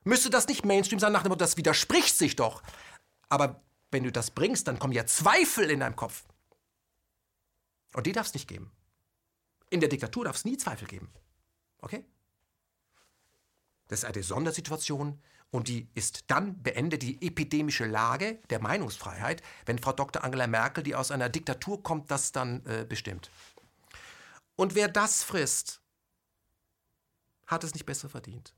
[0.05, 2.63] Müsste das nicht Mainstream sein nach dem Motto, das widerspricht sich doch.
[3.29, 6.25] Aber wenn du das bringst, dann kommen ja Zweifel in deinem Kopf.
[7.95, 8.71] Und die darf es nicht geben.
[9.69, 11.11] In der Diktatur darf es nie Zweifel geben.
[11.81, 12.05] Okay?
[13.89, 15.21] Das ist eine Sondersituation
[15.51, 20.23] und die ist dann beendet, die epidemische Lage der Meinungsfreiheit, wenn Frau Dr.
[20.23, 23.31] Angela Merkel, die aus einer Diktatur kommt, das dann äh, bestimmt.
[24.55, 25.81] Und wer das frisst,
[27.47, 28.55] hat es nicht besser verdient.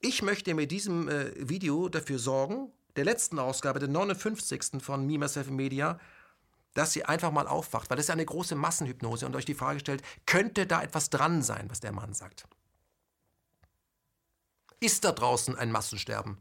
[0.00, 4.82] Ich möchte mit diesem äh, Video dafür sorgen, der letzten Ausgabe, der 59.
[4.82, 5.98] von Me, Myself Media,
[6.74, 9.80] dass sie einfach mal aufwacht, weil das ist eine große Massenhypnose und euch die Frage
[9.80, 12.46] stellt, könnte da etwas dran sein, was der Mann sagt?
[14.80, 16.38] Ist da draußen ein Massensterben?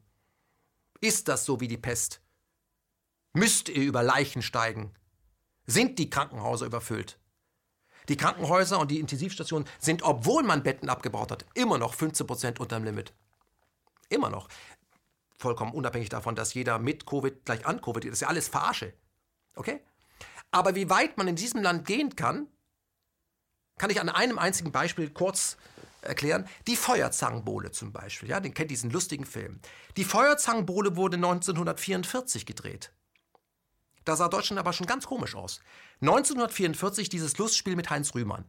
[1.01, 2.21] Ist das so wie die Pest?
[3.33, 4.93] Müsst ihr über Leichen steigen?
[5.65, 7.19] Sind die Krankenhäuser überfüllt?
[8.09, 12.59] Die Krankenhäuser und die Intensivstationen sind, obwohl man Betten abgebaut hat, immer noch 15 Prozent
[12.59, 13.13] unterm Limit.
[14.09, 14.49] Immer noch
[15.43, 18.11] vollkommen unabhängig davon, dass jeder mit Covid gleich an Covid ist.
[18.11, 18.93] Das ist ja alles Verarsche.
[19.55, 19.81] Okay?
[20.49, 22.47] Aber wie weit man in diesem Land gehen kann,
[23.77, 25.57] kann ich an einem einzigen Beispiel kurz
[26.01, 26.47] erklären.
[26.67, 29.59] Die Feuerzangenbowle zum Beispiel, ja, den kennt diesen lustigen Film.
[29.97, 32.91] Die Feuerzangenbowle wurde 1944 gedreht.
[34.05, 35.61] Da sah Deutschland aber schon ganz komisch aus.
[36.01, 38.45] 1944 dieses Lustspiel mit Heinz Rühmann.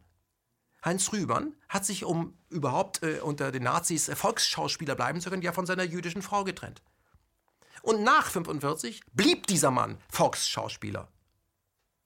[0.85, 5.53] Heinz Rühmann hat sich, um überhaupt äh, unter den Nazis Volksschauspieler bleiben zu können, ja
[5.53, 6.83] von seiner jüdischen Frau getrennt.
[7.83, 11.09] Und nach 45 blieb dieser Mann Volksschauspieler.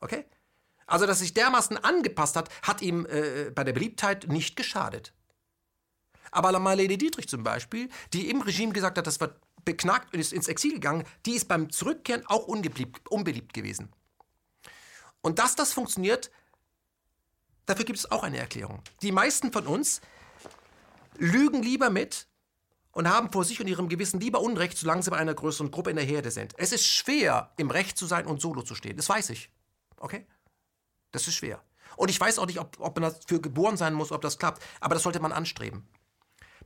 [0.01, 0.25] Okay?
[0.87, 5.13] Also, dass sich dermaßen angepasst hat, hat ihm äh, bei der Beliebtheit nicht geschadet.
[6.31, 10.33] Aber Marlene Dietrich zum Beispiel, die im Regime gesagt hat, das wird beknackt und ist
[10.33, 13.93] ins Exil gegangen, die ist beim Zurückkehren auch unbeliebt gewesen.
[15.21, 16.31] Und dass das funktioniert,
[17.69, 18.83] dafür gibt es auch eine Erklärung.
[19.03, 20.01] Die meisten von uns
[21.17, 22.27] lügen lieber mit
[22.93, 25.91] und haben vor sich und ihrem Gewissen lieber Unrecht, solange sie bei einer größeren Gruppe
[25.91, 26.55] in der Herde sind.
[26.59, 28.97] Es ist schwer, im Recht zu sein und solo zu stehen.
[28.97, 29.51] Das weiß ich.
[29.99, 30.27] Okay?
[31.13, 31.63] Das ist schwer.
[31.97, 34.63] Und ich weiß auch nicht, ob, ob man dafür geboren sein muss, ob das klappt.
[34.81, 35.87] Aber das sollte man anstreben.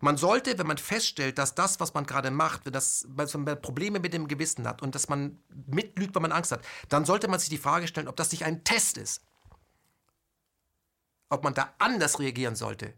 [0.01, 4.13] Man sollte, wenn man feststellt, dass das, was man gerade macht, dass man Probleme mit
[4.13, 7.51] dem Gewissen hat und dass man mitlügt, weil man Angst hat, dann sollte man sich
[7.51, 9.23] die Frage stellen, ob das nicht ein Test ist.
[11.33, 12.95] Ob man da anders reagieren sollte,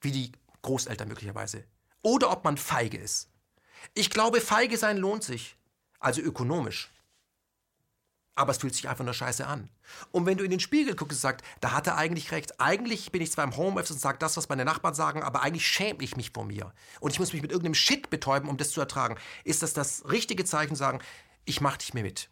[0.00, 1.64] wie die Großeltern möglicherweise.
[2.02, 3.30] Oder ob man feige ist.
[3.94, 5.56] Ich glaube, feige sein lohnt sich.
[5.98, 6.90] Also ökonomisch
[8.40, 9.68] aber es fühlt sich einfach nur scheiße an.
[10.12, 12.58] Und wenn du in den Spiegel guckst und sagst, da hat er eigentlich recht.
[12.58, 15.66] Eigentlich bin ich zwar im Homeoffice und sage das, was meine Nachbarn sagen, aber eigentlich
[15.66, 16.72] schäme ich mich vor mir.
[17.00, 19.16] Und ich muss mich mit irgendeinem Shit betäuben, um das zu ertragen.
[19.44, 21.00] Ist das das richtige Zeichen, sagen,
[21.44, 22.30] ich mach dich mir mit.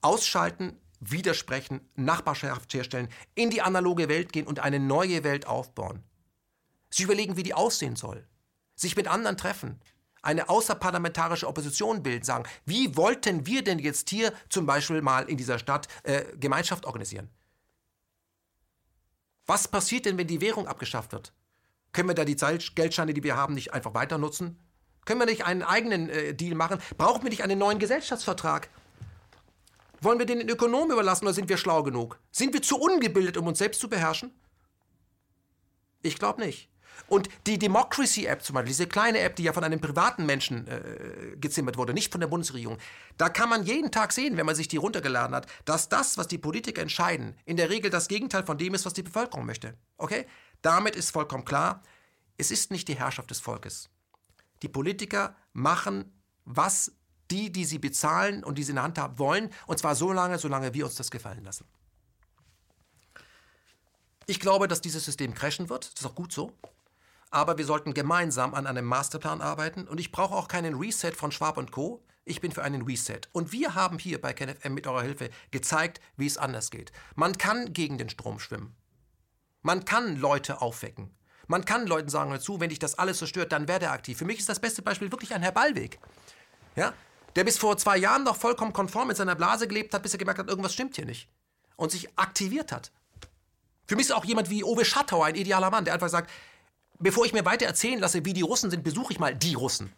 [0.00, 6.02] Ausschalten, widersprechen, Nachbarschaft herstellen, in die analoge Welt gehen und eine neue Welt aufbauen.
[6.90, 8.26] Sie überlegen, wie die aussehen soll.
[8.76, 9.80] Sich mit anderen treffen,
[10.22, 15.36] eine außerparlamentarische Opposition bilden, sagen, wie wollten wir denn jetzt hier zum Beispiel mal in
[15.36, 17.30] dieser Stadt äh, Gemeinschaft organisieren?
[19.46, 21.34] Was passiert denn, wenn die Währung abgeschafft wird?
[21.92, 24.58] Können wir da die Geldscheine, die wir haben, nicht einfach weiter nutzen?
[25.04, 26.80] Können wir nicht einen eigenen äh, Deal machen?
[26.96, 28.70] Brauchen wir nicht einen neuen Gesellschaftsvertrag?
[30.04, 32.20] Wollen wir den Ökonomen überlassen oder sind wir schlau genug?
[32.30, 34.32] Sind wir zu ungebildet, um uns selbst zu beherrschen?
[36.02, 36.68] Ich glaube nicht.
[37.08, 41.36] Und die Democracy-App zum Beispiel, diese kleine App, die ja von einem privaten Menschen äh,
[41.36, 42.78] gezimmert wurde, nicht von der Bundesregierung,
[43.18, 46.28] da kann man jeden Tag sehen, wenn man sich die runtergeladen hat, dass das, was
[46.28, 49.74] die Politiker entscheiden, in der Regel das Gegenteil von dem ist, was die Bevölkerung möchte.
[49.96, 50.26] Okay?
[50.62, 51.82] Damit ist vollkommen klar,
[52.36, 53.90] es ist nicht die Herrschaft des Volkes.
[54.62, 56.12] Die Politiker machen,
[56.44, 56.92] was
[57.30, 60.12] die, die sie bezahlen und die sie in der Hand haben wollen, und zwar so
[60.12, 61.66] lange, solange wir uns das gefallen lassen.
[64.26, 65.92] Ich glaube, dass dieses System crashen wird.
[65.92, 66.52] Das ist auch gut so
[67.34, 71.32] aber wir sollten gemeinsam an einem Masterplan arbeiten und ich brauche auch keinen Reset von
[71.32, 72.00] Schwab und Co.
[72.24, 73.22] Ich bin für einen Reset.
[73.32, 76.92] Und wir haben hier bei KenFM mit eurer Hilfe gezeigt, wie es anders geht.
[77.16, 78.76] Man kann gegen den Strom schwimmen.
[79.62, 81.10] Man kann Leute aufwecken.
[81.48, 84.16] Man kann Leuten sagen, hör wenn dich das alles so stört, dann werde aktiv.
[84.16, 85.98] Für mich ist das beste Beispiel wirklich ein Herr Ballweg.
[86.76, 86.94] Ja?
[87.36, 90.18] Der bis vor zwei Jahren noch vollkommen konform in seiner Blase gelebt hat, bis er
[90.18, 91.28] gemerkt hat, irgendwas stimmt hier nicht.
[91.76, 92.92] Und sich aktiviert hat.
[93.86, 96.30] Für mich ist auch jemand wie Owe Schattauer ein idealer Mann, der einfach sagt,
[96.98, 99.92] bevor ich mir weiter erzählen lasse, wie die Russen sind, besuche ich mal die Russen.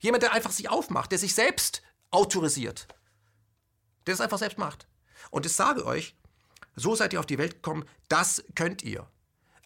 [0.00, 2.88] Jemand, der einfach sich aufmacht, der sich selbst autorisiert.
[4.06, 4.88] Der es einfach selbst macht.
[5.30, 6.16] Und ich sage euch,
[6.74, 9.06] so seid ihr auf die Welt gekommen, das könnt ihr.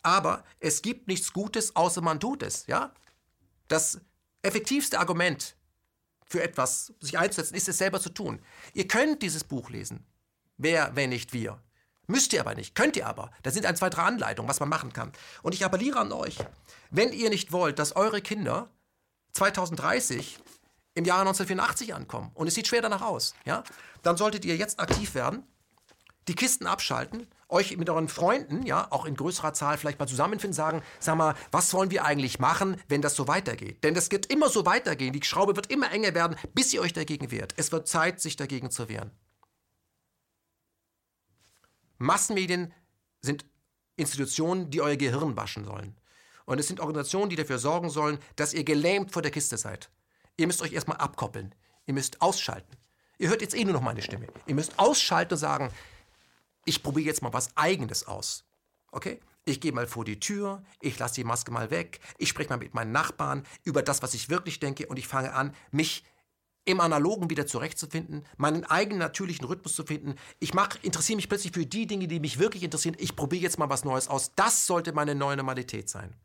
[0.03, 2.93] Aber es gibt nichts Gutes, außer man tut es, ja?
[3.69, 4.01] Das
[4.43, 5.57] effektivste Argument
[6.29, 8.41] für etwas sich einzusetzen, ist es selber zu tun.
[8.75, 10.05] Ihr könnt dieses Buch lesen.
[10.57, 11.63] Wer, wenn nicht wir?
[12.09, 13.31] Müsst ihr aber nicht, könnt ihr aber.
[13.43, 15.13] Da sind ein, zwei, drei Anleitungen, was man machen kann.
[15.43, 16.39] Und ich appelliere an euch,
[16.91, 18.71] wenn ihr nicht wollt, dass eure Kinder
[19.33, 20.39] 2030
[20.95, 23.65] im Jahre 1984 ankommen, und es sieht schwer danach aus, ja,
[24.03, 25.43] dann solltet ihr jetzt aktiv werden,
[26.29, 30.55] die Kisten abschalten, euch mit euren Freunden, ja, auch in größerer Zahl vielleicht mal zusammenfinden,
[30.55, 33.85] sagen, sag mal, was wollen wir eigentlich machen, wenn das so weitergeht?
[33.85, 36.93] Denn das wird immer so weitergehen, die Schraube wird immer enger werden, bis ihr euch
[36.93, 37.55] dagegen wehrt.
[37.57, 39.13] Es wird Zeit, sich dagegen zu wehren.
[41.99, 42.75] Massenmedien
[43.23, 43.47] sind
[43.97, 45.97] Institutionen, die euer Gehirn waschen sollen.
[46.45, 49.91] Und es sind Organisationen, die dafür sorgen sollen, dass ihr gelähmt vor der Kiste seid.
[50.37, 51.55] Ihr müsst euch erstmal abkoppeln.
[51.87, 52.77] Ihr müsst ausschalten.
[53.19, 54.27] Ihr hört jetzt eh nur noch meine Stimme.
[54.47, 55.71] Ihr müsst ausschalten und sagen,
[56.67, 58.45] ich probiere jetzt mal was Eigenes aus.
[58.93, 59.21] Okay?
[59.47, 62.59] Ich gehe mal vor die Tür, ich lasse die Maske mal weg, ich spreche mal
[62.59, 66.05] mit meinen Nachbarn über das, was ich wirklich denke und ich fange an, mich
[66.65, 70.17] im Analogen wieder zurechtzufinden, meinen eigenen natürlichen Rhythmus zu finden.
[70.41, 70.53] Ich
[70.83, 72.97] interessiere mich plötzlich für die Dinge, die mich wirklich interessieren.
[72.99, 74.35] Ich probiere jetzt mal was Neues aus.
[74.35, 76.17] Das sollte meine neue Normalität sein.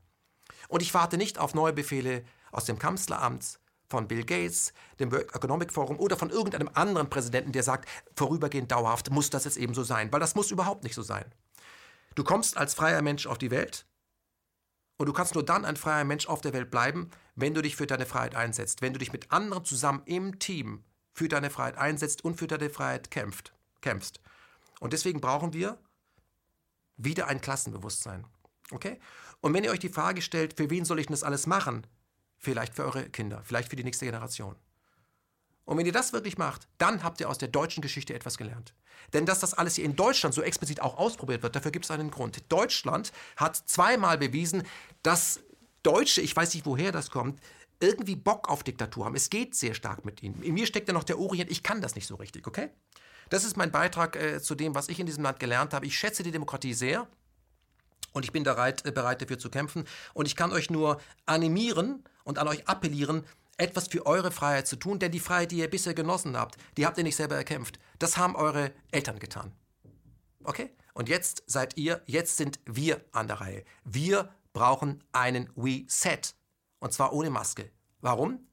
[0.67, 3.59] Und ich warte nicht auf neue Befehle aus dem Kanzleramt,
[3.91, 8.71] von Bill Gates, dem World Economic Forum oder von irgendeinem anderen Präsidenten, der sagt, vorübergehend
[8.71, 11.25] dauerhaft muss das jetzt eben so sein, weil das muss überhaupt nicht so sein.
[12.15, 13.85] Du kommst als freier Mensch auf die Welt
[14.97, 17.75] und du kannst nur dann ein freier Mensch auf der Welt bleiben, wenn du dich
[17.75, 20.83] für deine Freiheit einsetzt, wenn du dich mit anderen zusammen im Team
[21.13, 24.21] für deine Freiheit einsetzt und für deine Freiheit kämpft, kämpfst.
[24.79, 25.77] Und deswegen brauchen wir
[26.97, 28.25] wieder ein Klassenbewusstsein.
[28.71, 28.99] Okay?
[29.41, 31.85] Und wenn ihr euch die Frage stellt, für wen soll ich denn das alles machen?
[32.43, 34.55] Vielleicht für eure Kinder, vielleicht für die nächste Generation.
[35.63, 38.73] Und wenn ihr das wirklich macht, dann habt ihr aus der deutschen Geschichte etwas gelernt.
[39.13, 41.91] Denn dass das alles hier in Deutschland so explizit auch ausprobiert wird, dafür gibt es
[41.91, 42.43] einen Grund.
[42.51, 44.63] Deutschland hat zweimal bewiesen,
[45.03, 45.39] dass
[45.83, 47.39] Deutsche, ich weiß nicht woher das kommt,
[47.79, 49.15] irgendwie Bock auf Diktatur haben.
[49.15, 50.41] Es geht sehr stark mit ihnen.
[50.41, 52.69] In mir steckt ja noch der Orient, ich kann das nicht so richtig, okay?
[53.29, 55.85] Das ist mein Beitrag äh, zu dem, was ich in diesem Land gelernt habe.
[55.85, 57.07] Ich schätze die Demokratie sehr.
[58.13, 59.85] Und ich bin bereit, äh, bereit dafür zu kämpfen.
[60.13, 63.23] Und ich kann euch nur animieren und an euch appellieren,
[63.57, 66.85] etwas für eure Freiheit zu tun, denn die Freiheit, die ihr bisher genossen habt, die
[66.85, 67.79] habt ihr nicht selber erkämpft.
[67.99, 69.51] Das haben eure Eltern getan.
[70.43, 70.71] Okay?
[70.93, 73.63] Und jetzt seid ihr, jetzt sind wir an der Reihe.
[73.83, 76.21] Wir brauchen einen Reset.
[76.79, 77.69] Und zwar ohne Maske.
[78.01, 78.47] Warum?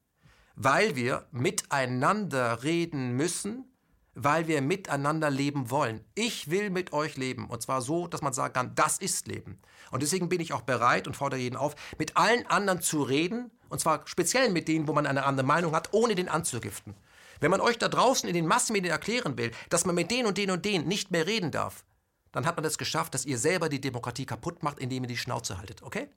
[0.55, 3.65] Weil wir miteinander reden müssen,
[4.13, 6.03] weil wir miteinander leben wollen.
[6.15, 7.47] Ich will mit euch leben.
[7.47, 9.59] Und zwar so, dass man sagen kann, das ist Leben.
[9.91, 13.51] Und deswegen bin ich auch bereit und fordere jeden auf, mit allen anderen zu reden.
[13.69, 16.95] Und zwar speziell mit denen, wo man eine andere Meinung hat, ohne den anzugiften.
[17.39, 20.37] Wenn man euch da draußen in den Massenmedien erklären will, dass man mit denen und
[20.37, 21.85] denen und denen nicht mehr reden darf,
[22.31, 25.17] dann hat man es geschafft, dass ihr selber die Demokratie kaputt macht, indem ihr die
[25.17, 26.09] Schnauze haltet, okay?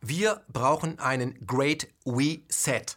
[0.00, 2.96] Wir brauchen einen Great Reset.